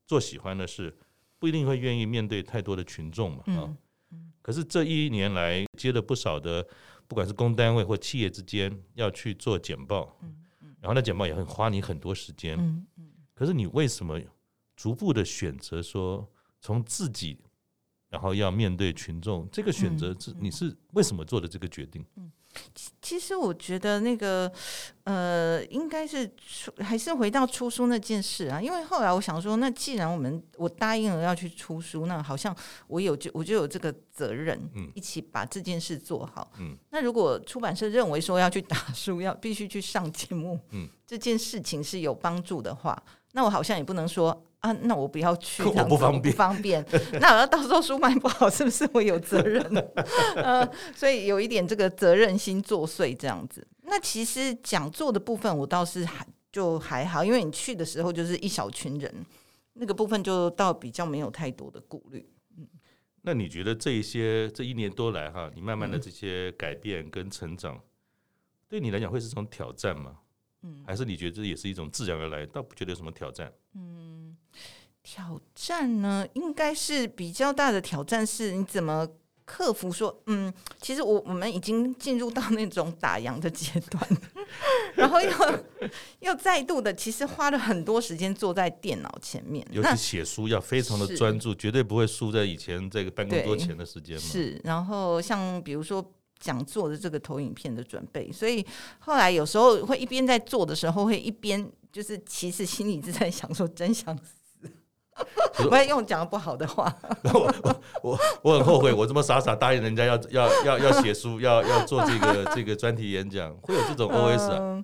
[0.05, 0.95] 做喜欢的事，
[1.39, 3.43] 不一定会愿意面对太多的群众嘛。
[3.47, 3.75] 啊，
[4.41, 6.65] 可是这一年来接了不少的。
[7.07, 10.17] 不管是公单位或企业之间要去做简报，
[10.79, 12.85] 然后那简报也很花你很多时间，
[13.33, 14.19] 可是你为什么
[14.75, 17.39] 逐步的选择说从自己，
[18.09, 22.05] 然后要面对群众，这个选择是你是为什么做的这个决定？
[23.01, 24.51] 其实我觉得那个
[25.03, 32.55] 呃，应该是出还是回到出书那件事啊，因为后来我想说，那既然我们我答应了要去出书，那好像
[32.87, 34.59] 我有就我就有这个责任，
[34.93, 36.51] 一起把这件事做好。
[36.59, 43.01] 嗯，那如果出版社认为说要去打书，要必须去上节目，嗯，这件事情是有帮助的话，
[43.33, 44.43] 那我好像也不能说。
[44.59, 46.83] 啊，那我不要去，我不方便，不方便。
[47.21, 49.63] 那我要到时候书卖不好，是不是我有责任？
[50.35, 53.65] 呃，所以有一点这个责任心作祟这样子。
[53.83, 59.25] 那其实讲座的部分，我倒是还就还好，因为你去的时候就是一小群人，
[59.73, 62.27] 那个部分就倒比较没有太多的顾虑。
[62.57, 62.67] 嗯，
[63.21, 67.81] 那你觉得这一些这一年多来哈，你慢慢的这些改变跟成长，嗯、
[68.67, 70.17] 对你来讲会是一种挑战吗？
[70.63, 73.51] 嗯，还是你觉得这也是一种自然而来，倒不觉得有什么挑战？
[73.75, 74.35] 嗯。
[75.09, 79.07] 挑战呢，应该是比较大的挑战，是你怎么
[79.45, 84.05] 克服说，嗯，其实我我们已经进入到那种打烊的阶段，
[84.95, 85.31] 然后又
[86.19, 94.21] 又再度的，其实花了很多时间坐在电脑前面，尤其写书要非常的专注，绝对不会输在以前这个办公桌前的时间嘛。
[94.21, 96.05] 是，然后像比如说。
[96.39, 98.65] 讲座的这个投影片的准备，所以
[98.99, 104.69] 后来有时候会一边在做的时候，会一边就是其实心里是在想说，真想死，
[105.67, 106.95] 不要用讲的不好的话。
[107.33, 114.83] 我我我我很后悔，我这么傻傻答应人家要要要要写书，要要做这个这个专题演讲，会有这种 OS 啊？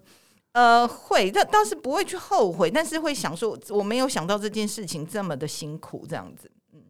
[0.53, 6.81] 呃，呃会，但倒是不会去后悔，但是会想说，我没有想到这件事情这么的辛苦，这样子，嗯，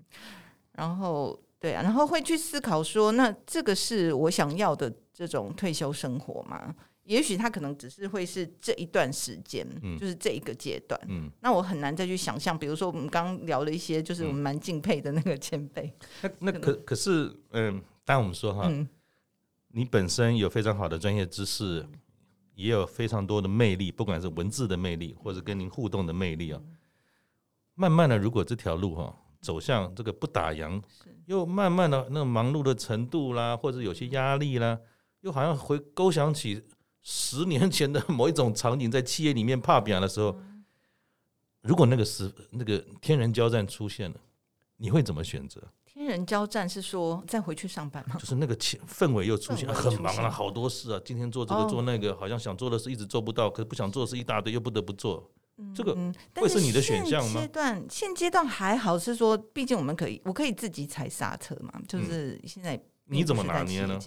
[0.73, 1.37] 然后。
[1.63, 6.75] 对啊，然后会去思考说，那这个是我想要的这种退休生活吗？
[7.05, 12.59] 也许他可能只是会是这一段时间，嗯，就是这一个阶段，嗯，那我很难再去想象。
[12.59, 15.89] 比如说，我们刚刚聊了一些，就是我们蛮敬佩的那个前辈。
[16.19, 18.85] 那那可可是，嗯，当然我们说哈，嗯，
[19.69, 21.87] 你本身有非常好的专业知识，
[22.55, 26.61] 也有非常多的魅力，不管是文字的魅力，或者跟您互动的魅力啊。
[27.75, 29.15] 慢慢的，如果这条路哈。
[29.43, 30.81] 走向这个不打烊，
[31.25, 34.79] 又慢慢的那个忙碌的程度啦，或者有些压力啦，
[35.19, 36.63] 又好像回勾想起
[37.01, 40.39] 十年前的某一种场景，在企业里面怕表的时候，
[41.61, 44.15] 如果那个时那个天人交战出现了，
[44.77, 45.61] 你会怎么选择？
[45.85, 48.15] 天人交战是说再回去上班吗？
[48.17, 55.29] 就是那个气氛围又出现，很忙了，好多事啊，今天做这个做那个，好像想做的事一直做不到，可是不想做的事一大堆，又不得不做。
[55.73, 55.95] 这个
[56.35, 57.31] 会是你的选项吗？
[57.33, 61.71] 现阶段现阶段还好，是说，毕竟我们可以，我可以自己踩刹车嘛。
[61.87, 63.99] 就是现在你怎么拿捏呢？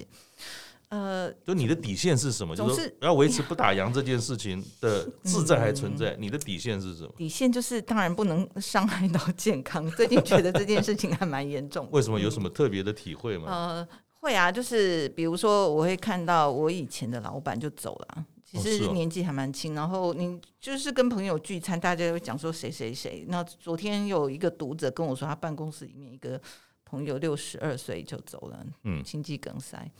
[0.89, 2.55] 呃，就你的底线是什么？
[2.55, 6.17] 就是要维持不打烊这件事情的 自在还存在。
[6.17, 7.13] 你的底线是什么？
[7.17, 9.91] 底线就是当然不能伤害到健康。
[9.97, 11.89] 最近觉得这件事情还蛮严重。
[11.91, 12.21] 为什么？
[12.21, 13.47] 有什么特别的体会吗？
[13.49, 13.89] 呃，
[14.21, 18.25] 会啊，就是比如说，我会看到我以前的老板就走了。
[18.49, 23.25] 其实年纪还蛮轻，然后你就是跟朋友聚餐，大家会讲说谁谁谁。
[23.29, 26.41] 那昨天有一个读者跟我说，他办公室里面一个
[26.85, 29.91] 朋友六十二岁就走了，嗯，心肌梗塞。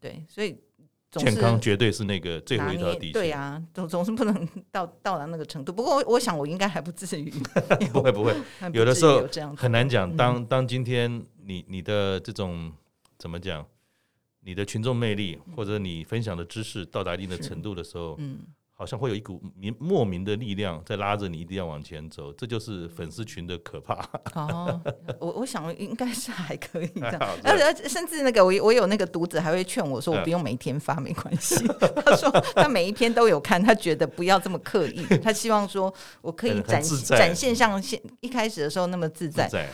[0.00, 0.58] 对，所以
[1.10, 3.12] 健康绝对是那个最后一条底线。
[3.12, 5.70] 对啊，总总是不能 到到达那个程度。
[5.70, 7.30] 不过我我想我应该还不至于，
[7.92, 8.34] 不会不会。
[8.72, 10.16] 有的时候很难讲。
[10.16, 12.72] 当当今天你你的这种
[13.18, 13.66] 怎么讲？
[14.42, 18.38] 你的群众魅力，或者你分享的知识到达一定的程度的时候，嗯，
[18.72, 22.32] 好像会有一股明莫名的力量在拉着你，一定要往前走。
[22.32, 23.96] 这就是粉丝群的可怕。
[24.34, 24.80] 哦，
[25.20, 31.56] 我我想应该是还可以这样，而且甚至那个我我有那个读者还会劝我说，我不用每天发没关系。
[32.02, 39.46] 他说他每一篇都有看，他觉得不要这么刻意， 他希望说我可以展展现像现一开始的时候那么自在。
[39.46, 39.68] 自在，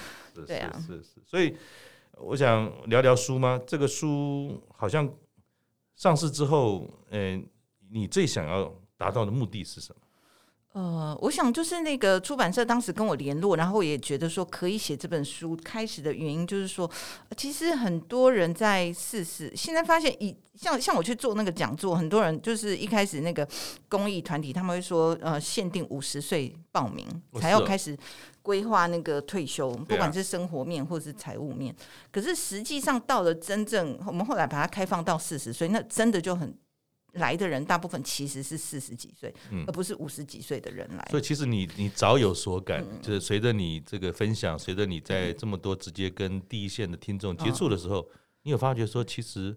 [0.45, 1.57] 对啊，是是，所以。
[2.17, 3.61] 我想聊聊书吗？
[3.67, 5.09] 这个书好像
[5.97, 7.47] 上市之后，嗯、
[7.91, 10.06] 你最想要达到的目的是什么？
[10.77, 15.57] 呃，我想就是那个出版社当时跟我联络，然后也觉得说可以写这本书。
[15.65, 16.91] 开始的原因就是说，
[17.35, 23.49] 其实很多人在四十，现在发现以像像我去做那个讲座，很多人就是一开始那个
[23.89, 27.07] 公益团体，他们会说，呃，限定五十岁报名
[27.41, 27.97] 才要开始。
[28.43, 31.75] 规划那个退休，不管是生活面或是财务面，
[32.13, 36.57] 可是实际上到了真正，我们后来把它开放到四十岁，那真的就很
[37.17, 39.35] 来的人，大部分其实是四十几岁，
[39.67, 41.07] 而不是五十几岁的人来。
[41.11, 48.09] 所以其实你你早有所感，就是随着你这个分享，随着你在这么多直接跟第一线的听众接触的时候，
[48.43, 49.57] 你有发觉说其实。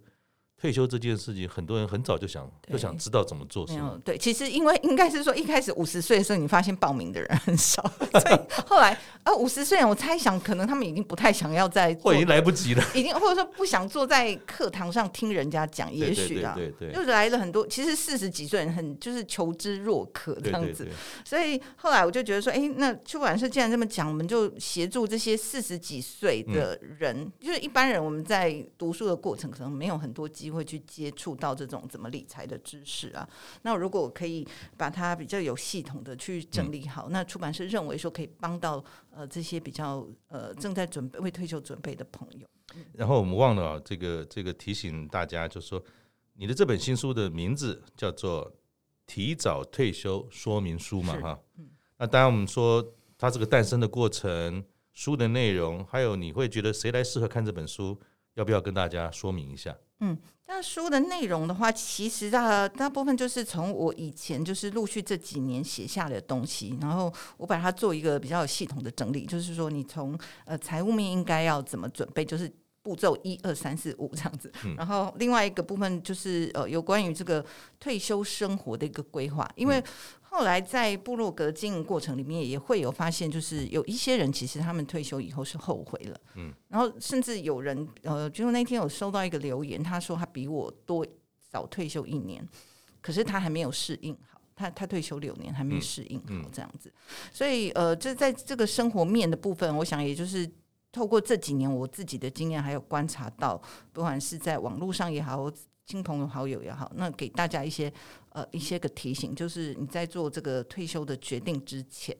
[0.60, 3.66] 退休这件事情，很多人很早就想就想知道怎么做。
[3.66, 7.82] 是对，其实因为应该是说，一开始五十岁的时候，你发现报名的人很少，
[8.20, 20.86] 所以后来啊，五十岁，我猜想可能他们已经不太想要再， 或已经来不及了，已经或者说不想坐在课堂上听人家讲，也许啊，对对，就是来了很多，其实四十几岁人很就是求知若渴这样子，
[21.24, 30.60] 所以后来我就觉得说，哎，那出版社既然这么讲，我们就协助这些四十几岁的人，就是一般人我们在读书的过程可能没有很多机会。
[30.60, 33.26] 会去接触到这种怎么理财的知识啊？
[33.62, 42.46] 那如果我可以把它比较有系统的去整理好，嗯、那出版社认为说可以帮到呃这些比较呃正在准备为退休准备的朋友。
[42.92, 45.82] 然后我们忘了这个这个提醒大家，就是说
[46.34, 48.46] 你的这本新书的名字叫做
[49.06, 51.40] 《提早退休说明书》嘛，哈。
[51.58, 52.86] 嗯、那当然我们说
[53.18, 57.98] 它这个诞生的过程、书的内容，还有你会觉得谁来适合看这本书，
[58.34, 59.74] 要不要跟大家说明一下？
[60.02, 72.50] 嗯，那书的内容的话，其实大大部分就是从我以前就是陆续这几年写下的东西，然后我把它做一个比较有系统的整理，就是说你从呃财务面应该要怎么准备，就是
[72.82, 77.46] 步骤一二三四五这样子，然后另外一个部分就是呃有关于这个
[77.78, 79.84] 退休生活的一个规划，因为
[80.32, 91.06] 后来在部落格经营过程里面，也会有发现，就是有一些人其实他们退休以后是后悔了，嗯，然后甚至有人，呃，就那天有收到一个留言，他说他比我多
[91.50, 92.48] 早退休一年，
[93.02, 96.94] 可是他还没有适应好，他他退休六年还没适应好这样子，
[97.34, 100.48] 所以呃，这在这个生活面的部分，我想也就是
[100.92, 103.60] 透过这几年我自己的经验，还有观察到，
[103.92, 105.52] 不管是在网络上也好。
[105.90, 107.92] 亲朋好友也好，那给大家一些
[108.30, 112.16] 呃一些个提醒，就是你在做这个退休的决定之前，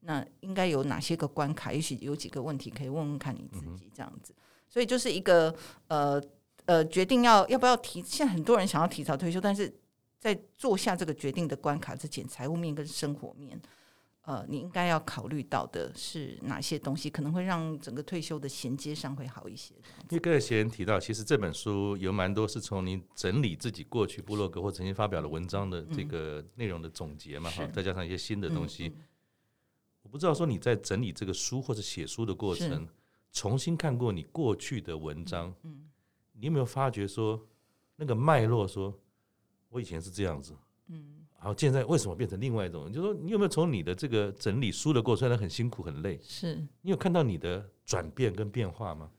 [0.00, 1.72] 那应该有哪些个关卡？
[1.72, 4.34] 也许有几个问题可以问问看你自己这样子。
[4.68, 5.54] 所以就是一个
[5.88, 6.22] 呃
[6.66, 9.74] 呃决定要要不要提，现在很多人想要提早退休，但是
[10.20, 13.58] 在做下这个决定的关卡之前，财务面跟生活面。
[14.24, 19.74] 呃，你应该要考虑到的是哪些东西，可能会让整个退休的衔接上会好一些。
[20.08, 28.88] 因为刚才娴人提到，其实这本书有蛮多是从你整理自己过去部落格或曾经发表的文章的这个内容的总结嘛，哈、嗯，再加上一些新的东西。
[28.88, 29.04] 嗯嗯、
[30.04, 32.88] 我不知道说你在整理这个书或者写书的过程，
[33.30, 35.90] 重新看过你过去的文章，嗯嗯、
[36.32, 37.46] 你有没有发觉说
[37.96, 38.66] 那个脉络？
[38.66, 38.98] 说
[39.68, 40.54] 我以前是这样子，
[40.86, 41.13] 嗯。
[41.44, 42.90] 然后现在为什么变成另外一种？
[42.90, 49.10] 就是说，你有没有从你的这个整理书的过程，虽然很辛苦很累，是你有看到你的转变跟变化吗？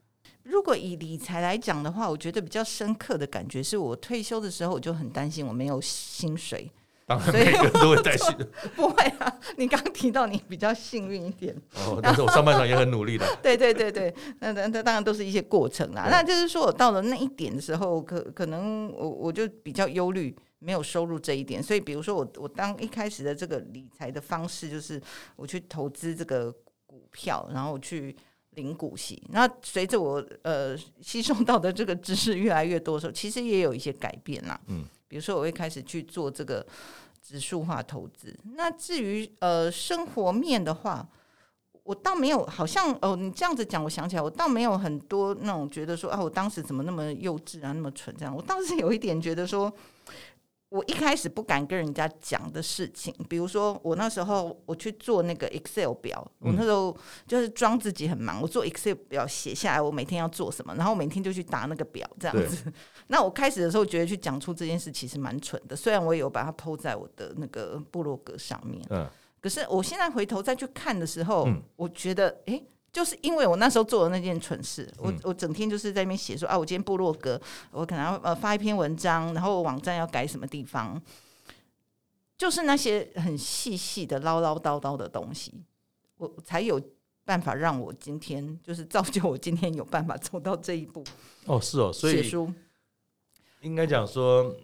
[0.42, 6.68] 如果以理财来讲的话，我觉得比较深刻的感觉是我退休的时候，我就很担心我没有薪水。
[7.06, 8.36] 当然，每个人都会担心。
[8.74, 13.24] 不会啊，你刚刚提到你比较幸运一点哦，但是我上半场也很努力的。
[13.40, 16.08] 对对对对，那那那当然都是一些过程啦。
[16.10, 20.36] 那就是说我到了那一点的时候，可可能我我就比较忧虑。
[20.66, 25.00] 没有收入这一点，所以比如说我我当一开始的这个理财的方式就是
[25.36, 26.52] 我去投资这个
[26.86, 28.16] 股票，然后去
[28.56, 29.22] 领股息。
[29.28, 34.60] 那随着我呃吸收到的这个知识越来越多的时候，其实也有一些改变啦。
[34.66, 36.66] 嗯，比如说我会开始去做这个
[37.22, 38.36] 指数化投资。
[38.56, 41.08] 那至于呃生活面的话，
[41.84, 48.34] 我倒没有，好像哦你这样子讲，我想起来，我倒没有很多那种觉得说啊，我当时怎么那么幼稚啊，那么蠢这样。
[48.34, 49.72] 我倒是有一点觉得说。
[50.68, 56.94] 我一开始不敢跟人家讲的事情，比如说我那时候我去做那个 Excel 表，我那时候
[57.26, 62.72] 就是装自己很忙，我做 Excel 表写下来我每天要做什么，然后每天就去打那个表这样子。
[63.08, 69.08] 那我开始的时候觉得去讲出这件事其实蛮蠢的，虽然我也有把它 po 在我的那个部落格上面，嗯，
[69.40, 72.54] 可是我现在回头再去看的时候，嗯，我觉得诶。
[72.54, 77.38] 欸就是因为我那时候做的那件蠢事，我我整天就是在那边写说啊，我今天部落格，
[77.70, 80.98] 我可能要呃发一篇文章，然后网站要改什么地方，
[82.38, 85.52] 就是那些很细细的唠唠叨叨的东西，
[86.16, 86.80] 我才有
[87.26, 91.04] 办法让我今天就是造就我今天有办法走到这一步。
[91.44, 92.50] 哦，是哦，所以写书
[93.60, 94.56] 应该讲说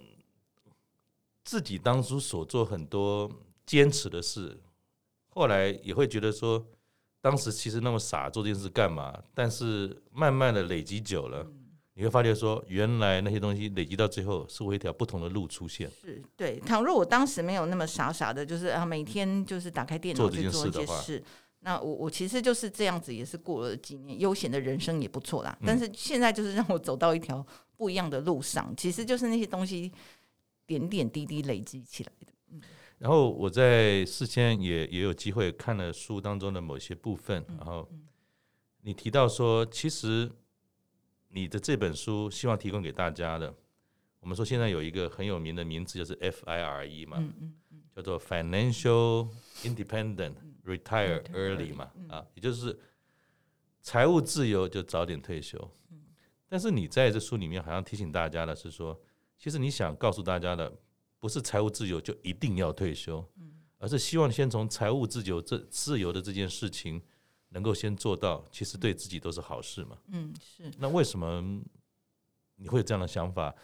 [1.45, 3.31] 自己当初所做很多
[3.66, 4.59] 坚持的事，
[5.29, 6.64] 后来也会觉得说。
[7.23, 9.17] 当时其实那么傻做这件事干嘛？
[9.33, 15.89] 但是慢慢的累积久了，嗯、你会发觉说，原来那些东西累积到最后是会一条不同的路出现。
[16.01, 16.59] 是对。
[16.67, 21.23] 倘若我当时没有那么傻傻的，就是啊每天就是打开电脑去做一些事，
[21.61, 25.57] 那我我其实就是这样子，也是过了几年悠闲的人生也不错啦。
[25.61, 29.93] 嗯、但是现在就是让我走到一条不一样的路上，其实就是那些东西
[30.67, 32.32] 点点滴滴累积起来的。
[33.03, 37.91] 然后我在事先也也有机会看了书当中的某些部分，然后
[38.83, 40.31] 你提到说，其实
[41.27, 43.53] 你的这本书希望提供给大家的，
[44.21, 47.21] 我们说现在有一个很有名的名字就是 FIRE 嘛，
[47.97, 49.29] 叫做 Financial
[49.65, 50.35] Independent
[50.65, 52.79] Retire Early 嘛，啊，也就是
[53.81, 55.59] 财务自由就早点退休。
[56.49, 58.97] 但是你在这书里面好像提醒大家的是说，
[59.37, 60.73] 其实你想告诉大家的。
[61.23, 63.25] 不是财务自由就一定要退休，
[63.79, 67.01] 而是希望先从财务自由这自由的这件事情
[67.51, 69.97] 能够先做到，其实对自己都是好事嘛。
[70.09, 70.69] 嗯，是。
[70.79, 71.41] 那为什么
[72.57, 73.55] 你会有这样的想法？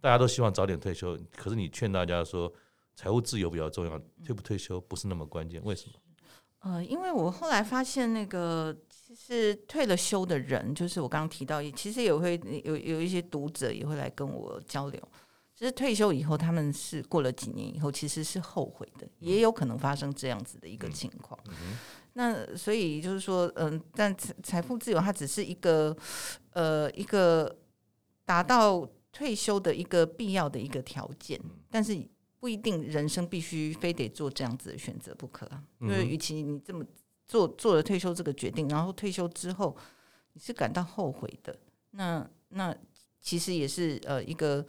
[0.00, 2.52] 大家都希望早点退休，可是你劝大家说
[2.94, 5.60] 财务自由比较重要，退不退休不是那么关键。
[5.64, 5.94] 为什么？
[6.60, 15.02] 呃，因为我后来发现，那个其实退了休的人，就是我刚刚提到，其实也会有有一些读者也会来跟我交流。
[15.58, 21.36] 其实退休以后，他们是过了几年以后，其实是后悔的，也有可能发生这样子的一个情况。
[22.12, 25.96] 那所以就是说，嗯、呃，但财财富自由它只是一个
[26.52, 27.58] 呃一个
[28.24, 35.50] 达到退休的一个必要的一个条件，但是不一定人生必须非得做这样子的选择不可。
[35.80, 36.84] 因为与其你这么
[37.26, 39.76] 做做了退休这个决定，然后退休之后
[40.34, 41.58] 你是感到后悔的，
[41.90, 42.72] 那那。
[43.20, 44.64] 其实也是呃一个、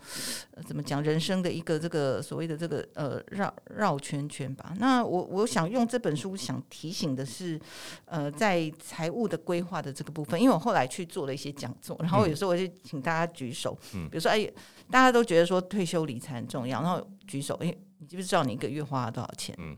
[0.51, 4.73] 呃、怎么讲人生的一个这个所谓的这个呃绕绕圈圈吧。
[4.77, 7.59] 那我我想用这本书想提醒的是，
[8.05, 14.49] 呃，在财务的规划的这个部分，因为我后来去做了一些讲座，然后有时候我就请大家举手，嗯，比如说哎，
[14.89, 19.55] 大家都觉得说退休理财很重要，然后举手，哎，你知不知道你一个月花了多少钱？
[19.59, 19.77] 嗯，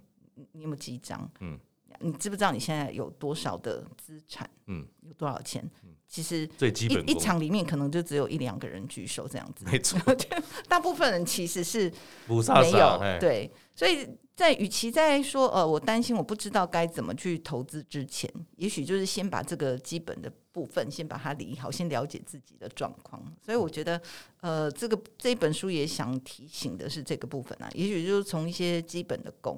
[0.53, 1.29] 你有没有记账？
[1.41, 1.59] 嗯，
[1.99, 4.49] 你知不知道你现在有多少的资产？
[4.67, 5.69] 嗯，有多少钱？
[6.07, 9.97] 其实最基一一场里面可能就只有一两个人举手这样子，没错，
[10.67, 11.89] 大部分人其实是
[12.27, 23.23] 没有对，所以在与其在说呃我担心我不知道该怎么去投资之前，也许就是先把这个基本的部分先把它理好，先了解自己的状况。
[23.41, 24.01] 所以我觉得
[24.41, 29.57] 呃这个这一本书也想提醒的是这个部分啊，也许就是从一些基本的功。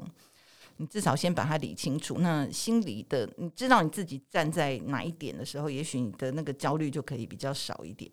[0.78, 8.12] 你至少先把它理清楚，那心里的你知道你自己站在哪一点的时候，也许你的那个焦虑就可以比较少一点。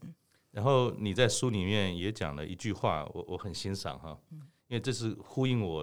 [0.51, 4.19] 然后你在书里面也讲了一句话，我我很欣赏哈，
[4.67, 5.83] 因为这是呼应我，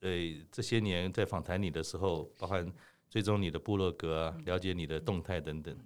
[0.00, 0.10] 呃，
[0.52, 2.70] 这些年在访谈你的时候，包含
[3.08, 5.76] 追踪你的部落格啊，了解你的动态等等，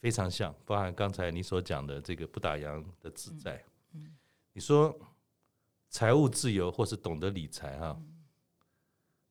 [0.00, 3.64] 非常像，包含刚才你所讲的这个不打烊的自在。
[4.52, 4.98] 你说
[5.88, 7.98] 财务自由或是懂得理财哈。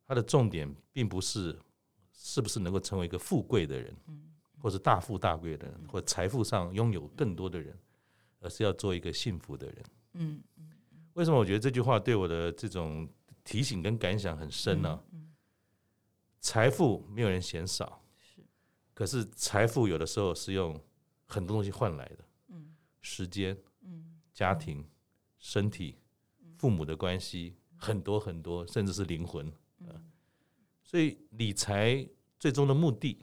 [0.07, 1.59] 它的重点并不是
[2.13, 3.93] 是不是能够成为一个富贵的人，
[4.59, 7.77] 或是大富大贵的人，或财富上拥有更多的人，
[8.39, 9.85] 而是要做一个幸福的人。
[10.13, 10.41] 嗯，
[11.13, 13.07] 为什么我觉得这句话对我的这种
[13.43, 15.03] 提醒跟感想很深呢？
[16.39, 18.01] 财富没有人嫌少，
[18.93, 20.79] 可是财富有的时候是用
[21.25, 22.23] 很多东西换来的，
[23.01, 23.57] 时间、
[24.33, 24.87] 家庭、
[25.37, 25.99] 身体、
[26.55, 29.51] 父母的关系，很多很多，甚至是灵魂。
[30.87, 32.07] 所以理财
[32.39, 33.19] 最终的目的，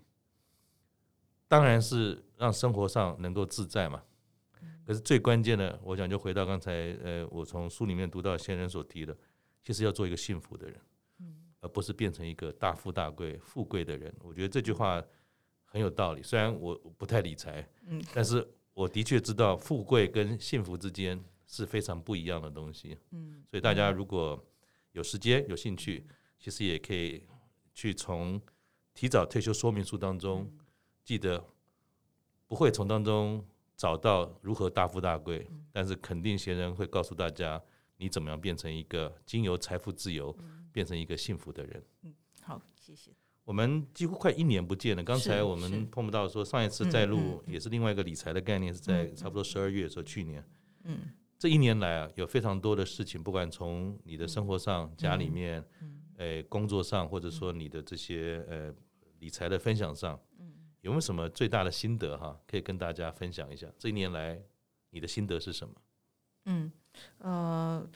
[1.49, 4.03] 当然是让生活上能够自在嘛。
[4.85, 9.17] 可是最关键的，我想就回到刚才，呃，我从书里面读到先人所提的，
[9.63, 10.79] 其实要做一个幸福的人，
[11.61, 14.15] 而不是变成一个大富大贵、富贵的人。
[14.21, 15.03] 我觉得这句话
[15.65, 16.23] 很有道理。
[16.23, 17.67] 虽然我不太理财，
[18.13, 22.95] 但是我的确知道富贵跟幸福之间是非常不一样的东西。
[23.49, 24.39] 所以大家如果
[24.93, 26.07] 有时间、有兴趣，
[26.39, 27.27] 其实也可以。
[27.75, 28.41] 去从
[28.95, 30.51] 提早退休说明书当中，
[31.03, 31.45] 记得
[32.47, 33.45] 不会从当中
[33.77, 37.61] 找到如何大富大贵，但是肯定贤人会告诉大家，
[37.97, 40.35] 你怎么样变成一个经由财富自由，
[40.71, 41.85] 变成一个幸福的人。
[42.03, 43.11] 嗯，好，谢谢。
[43.43, 50.43] 我们几乎快一年不见了，刚才我们碰不到说上一次再录也是另外一个理财的概念，是在差不多十二月的时候，去年。
[50.85, 51.01] 嗯，
[51.39, 55.65] 这一年来啊，有非常多的事情，不管从你的生活上、家里面。
[56.19, 58.73] 诶，工作上或者说你的这些呃
[59.19, 60.53] 理财的分享上，嗯
[60.83, 62.39] 有没有什么最大的心得哈？
[62.47, 63.67] 可以跟大家分享一下。
[63.79, 64.41] 这一年来
[64.91, 65.75] 你的心得是什么？
[66.45, 66.71] 嗯，
[67.19, 67.89] 呃，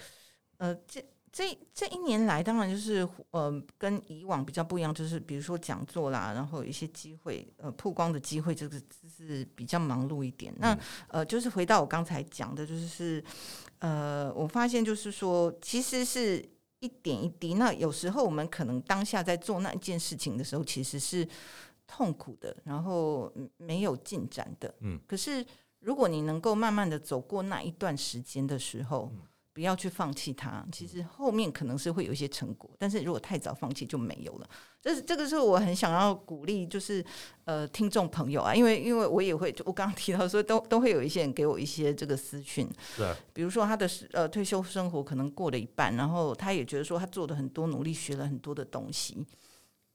[0.57, 10.53] 呃，这这这一年来，当然就是呃跟以往比较不一样，就是比如说讲座啦，然后有一些机会呃曝光的机会，这个是比较忙碌一点。
[10.59, 10.77] 那
[11.09, 13.23] 呃，就是回到我刚才讲的，就是
[13.81, 16.49] 呃，我发现就是说，其实是。
[16.81, 21.27] 一点一滴，那有时候我们可能当下在做那一件事情的时候，其实是
[21.87, 24.75] 痛苦的，然后没有进展的。
[24.81, 25.45] 嗯，可是
[25.81, 29.11] 如果你能够慢慢的走过那一段时间的时候。
[29.13, 29.21] 嗯
[29.59, 34.49] 不要去放弃它，其实后面可能是会有一些成果，但是如果太早放弃就没有了。
[34.81, 37.05] 这是这个是我很想要鼓励，就是
[37.45, 42.71] 呃听众朋友啊，因为因为我也会，我刚刚提到说都都会有一些人给我一些这个私讯，
[43.33, 49.27] 比如说他的呃退休生活可能过了一半，然后他也觉得说他做了很多努力，学了很多的东西。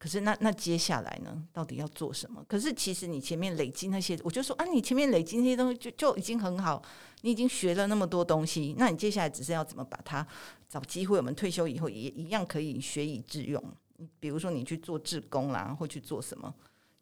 [0.03, 1.41] 可是那那接下来呢？
[1.53, 2.43] 到底要做什么？
[2.45, 6.83] 可是其实你前面累积那些，我就说啊，你前面累积那些东西就就已经很好，
[7.21, 10.27] 你已经学了那么多东西，那你接下来只是要怎么把它
[10.67, 11.17] 找机会？
[11.17, 13.63] 我们退休以后也一样可以学以致用。
[14.19, 16.53] 比如说你去做志工啦，或去做什么，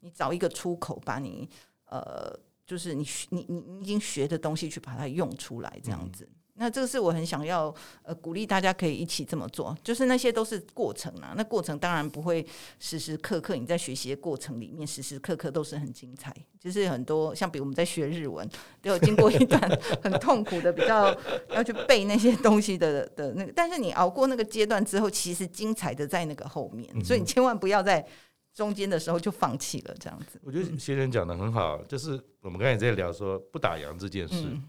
[0.01, 1.49] 你找一个出口，把你
[1.85, 6.29] 呃，就是你你你已经学的东西去把它用出来，这样子。
[6.55, 7.73] 那这个是我很想要
[8.03, 12.45] 呃鼓励大家可以一起这么做，就是那些都是过程啊，那过程当然不会
[12.79, 18.47] 时时刻刻你在学习的过程里面时时刻刻都是很精彩，就是很多像比如我们在学日文
[18.81, 19.59] 都有经过一段
[20.03, 21.15] 很痛苦的比较
[21.49, 28.05] 要去背那些东西的的那个，但是你熬过那个阶段之后，其实精彩的在那个后面，所以你千万不要在
[28.53, 30.39] 中间的时候就放弃了这样子。
[30.43, 34.35] 我觉得先生讲的很好，就是我们刚才在聊说不打烊这件事。
[34.35, 34.61] 嗯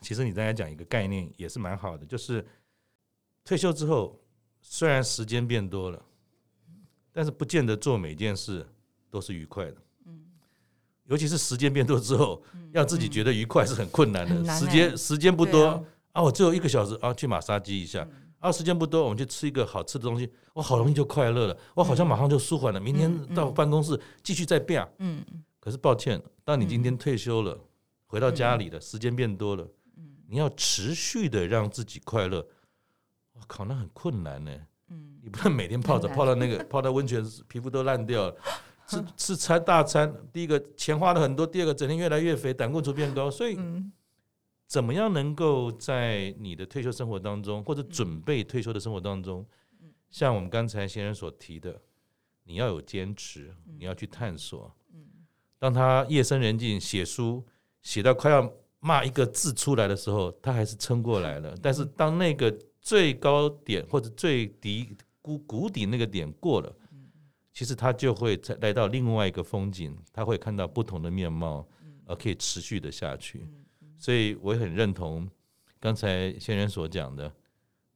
[0.00, 2.44] 其实你刚才讲一个概念也是蛮好的，就是
[3.44, 4.18] 退休之后
[4.60, 6.02] 虽然时间变多了，
[7.12, 8.66] 但是不见得做每件事
[9.10, 9.76] 都是愉快的。
[11.04, 12.42] 尤其是时间变多之后，
[12.72, 14.34] 让自己觉得愉快是很困难的。
[14.34, 18.06] 嗯、时间时间不多啊，啊，我只有一个小时啊，去马杀鸡一下。
[18.10, 22.80] 嗯啊，时间不多，我们去吃一个好吃的东西，我好容易就快乐了，我好像马上就舒缓了。
[22.80, 24.82] 明天到办公室继续再变。
[24.96, 25.22] 嗯，
[25.58, 27.60] 可是抱歉，当你今天退休了，
[28.06, 29.68] 回到家里的，时间变多了，
[30.30, 32.46] 你要持续的让自己快乐，
[33.32, 34.56] 我靠，那很困难呢。
[34.88, 38.36] 嗯，你不能每天泡着泡到那个泡到温泉，皮肤都烂掉了。
[38.86, 43.58] 吃吃餐大餐，第一个钱花了很多，第二个整天越来越肥，胆固醇变高，所以。
[44.66, 49.44] 怎么样能够在你的退休生活当中，或者准备退休的生活当中，
[50.10, 51.82] 像我们刚才先生所提的，
[52.44, 54.72] 你要有坚持，你要去探索。
[55.58, 57.44] 当他夜深人静写书，
[57.82, 58.48] 写到快要
[58.80, 61.54] 骂一个字出来的时候，他还是撑过来了。
[61.62, 62.50] 但是当那个
[62.80, 66.74] 最高点或者最低谷谷底那个点过了，
[67.52, 71.68] 其实他就会再来到另外一个风景，他会看到不同的面貌，
[72.06, 73.46] 而可以持续的下去。
[73.96, 75.28] 所以我也很认同
[75.78, 77.32] 刚才先人所讲的，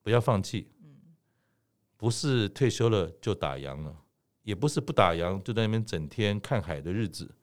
[0.03, 0.69] 不要放弃。
[1.97, 3.97] 不是退休了就打烊了，
[4.43, 7.35] 也不是不打烊就在那边整天看海的日子。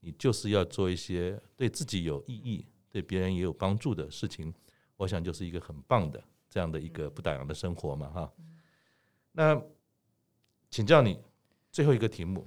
[0.00, 4.52] 你就是要做一些对自己有意义、对别人也有帮助的事情。
[4.96, 8.32] 我想就是一个很棒的这样的一个不打烊的生活嘛，哈。
[9.32, 9.62] 那
[10.70, 11.18] 请教你
[11.70, 12.46] 最后一个题目：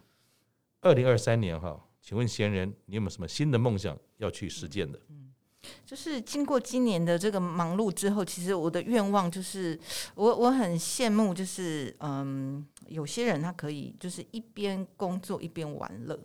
[0.81, 4.99] 二零二三年哈，请问闲人，你有没有什么新的梦想要去实践的？
[5.85, 9.79] 就是经过今年的这个忙碌之后，其实我的愿望就是，
[10.13, 16.19] 我我很羡慕，就是嗯，有些人他可以就是一边工作一边玩乐。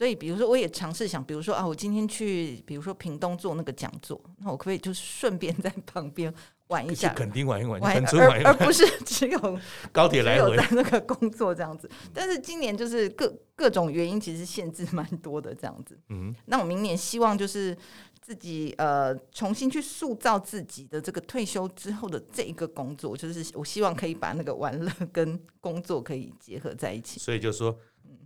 [0.00, 6.32] 所以，比如说，我也尝试想，比如说啊，我今天去，比如说屏东做那个讲座，那我可不可以就是顺便在旁边
[6.68, 9.58] 玩一下，肯定玩一玩，玩， 而而不是 只有
[9.92, 11.86] 高铁来回在那个工作这样子。
[12.14, 16.00] 但是今年就是各各种原因，其实限制蛮多的这样子。
[16.08, 17.76] 嗯，那我明年希望就是。
[18.22, 27.18] 自己呃，重新去塑造自己的这个退休之后的这一个工作，就是我希望可以把那个玩乐跟工作可以结合在一起。
[27.18, 27.76] 所以就是说，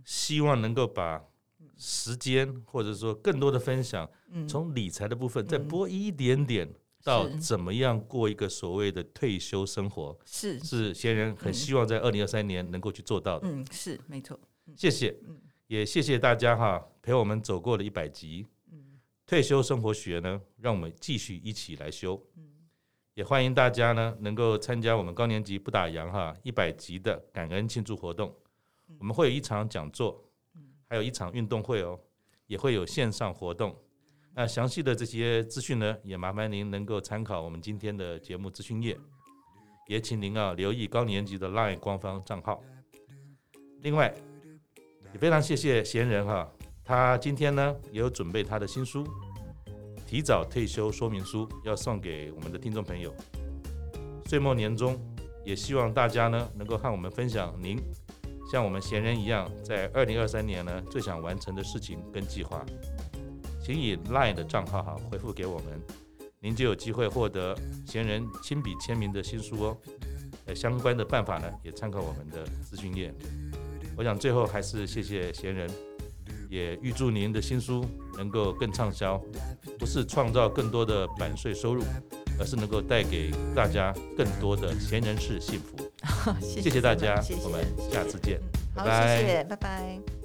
[0.03, 1.23] 希望能够把
[1.77, 4.09] 时间或者说更多的分享，
[4.47, 6.71] 从理财的部分再拨一点点
[7.03, 13.47] 到怎么样过一个所谓的退休生活，是是先人很希望在二零二三年能够去做到的。
[13.47, 14.39] 嗯，是没错。
[14.75, 15.15] 谢谢，
[15.67, 18.45] 也谢谢大家哈，陪我们走过了一百集。
[19.27, 22.21] 退休生活学呢，让我们继续一起来修。
[23.15, 28.35] 也欢迎大家呢能够参加我们高年级不打烊哈一百集的感恩庆祝活动。
[28.99, 30.21] 我们会有一场讲座，
[30.87, 31.99] 还有一场运动会哦，
[32.47, 33.75] 也会有线上活动。
[34.33, 38.97] 那详细的这些资讯呢，也麻烦您能够参考我们今天的节目资讯页。
[39.87, 42.61] 也请您啊留意高年级的 LINE 官方账号。
[43.81, 44.13] 另外，
[45.13, 46.51] 也非常谢谢闲人哈。
[46.83, 49.03] 他今天呢也有准备他的新书
[50.05, 53.13] 《提早退休说明书》，要送给我们的听众朋友。
[54.25, 54.99] 岁末年终，
[55.43, 57.79] 也希望大家呢能够和我们分享您
[58.55, 62.65] 像我们闲人一样，在二零二三年呢最想完成的事情跟计划。
[63.61, 65.65] 请以 LINE 的账号哈回复给我们，
[66.39, 67.53] 您就有机会获得
[67.85, 69.77] 闲人亲笔签名的新书哦。
[70.45, 73.13] 呃，相关的办法呢也参考我们的资讯页。
[73.97, 75.69] 我想最后还是谢谢闲人。
[76.49, 77.85] 也预祝您的新书
[78.15, 79.21] 能够更畅销，
[79.77, 81.83] 不是创造更多的版税收入，
[82.39, 85.84] 而是能够带给大家更多的闲人式幸福。
[86.41, 88.39] 谢谢大家，谢谢，我们下次见，
[88.73, 90.24] 拜拜，谢谢，拜拜。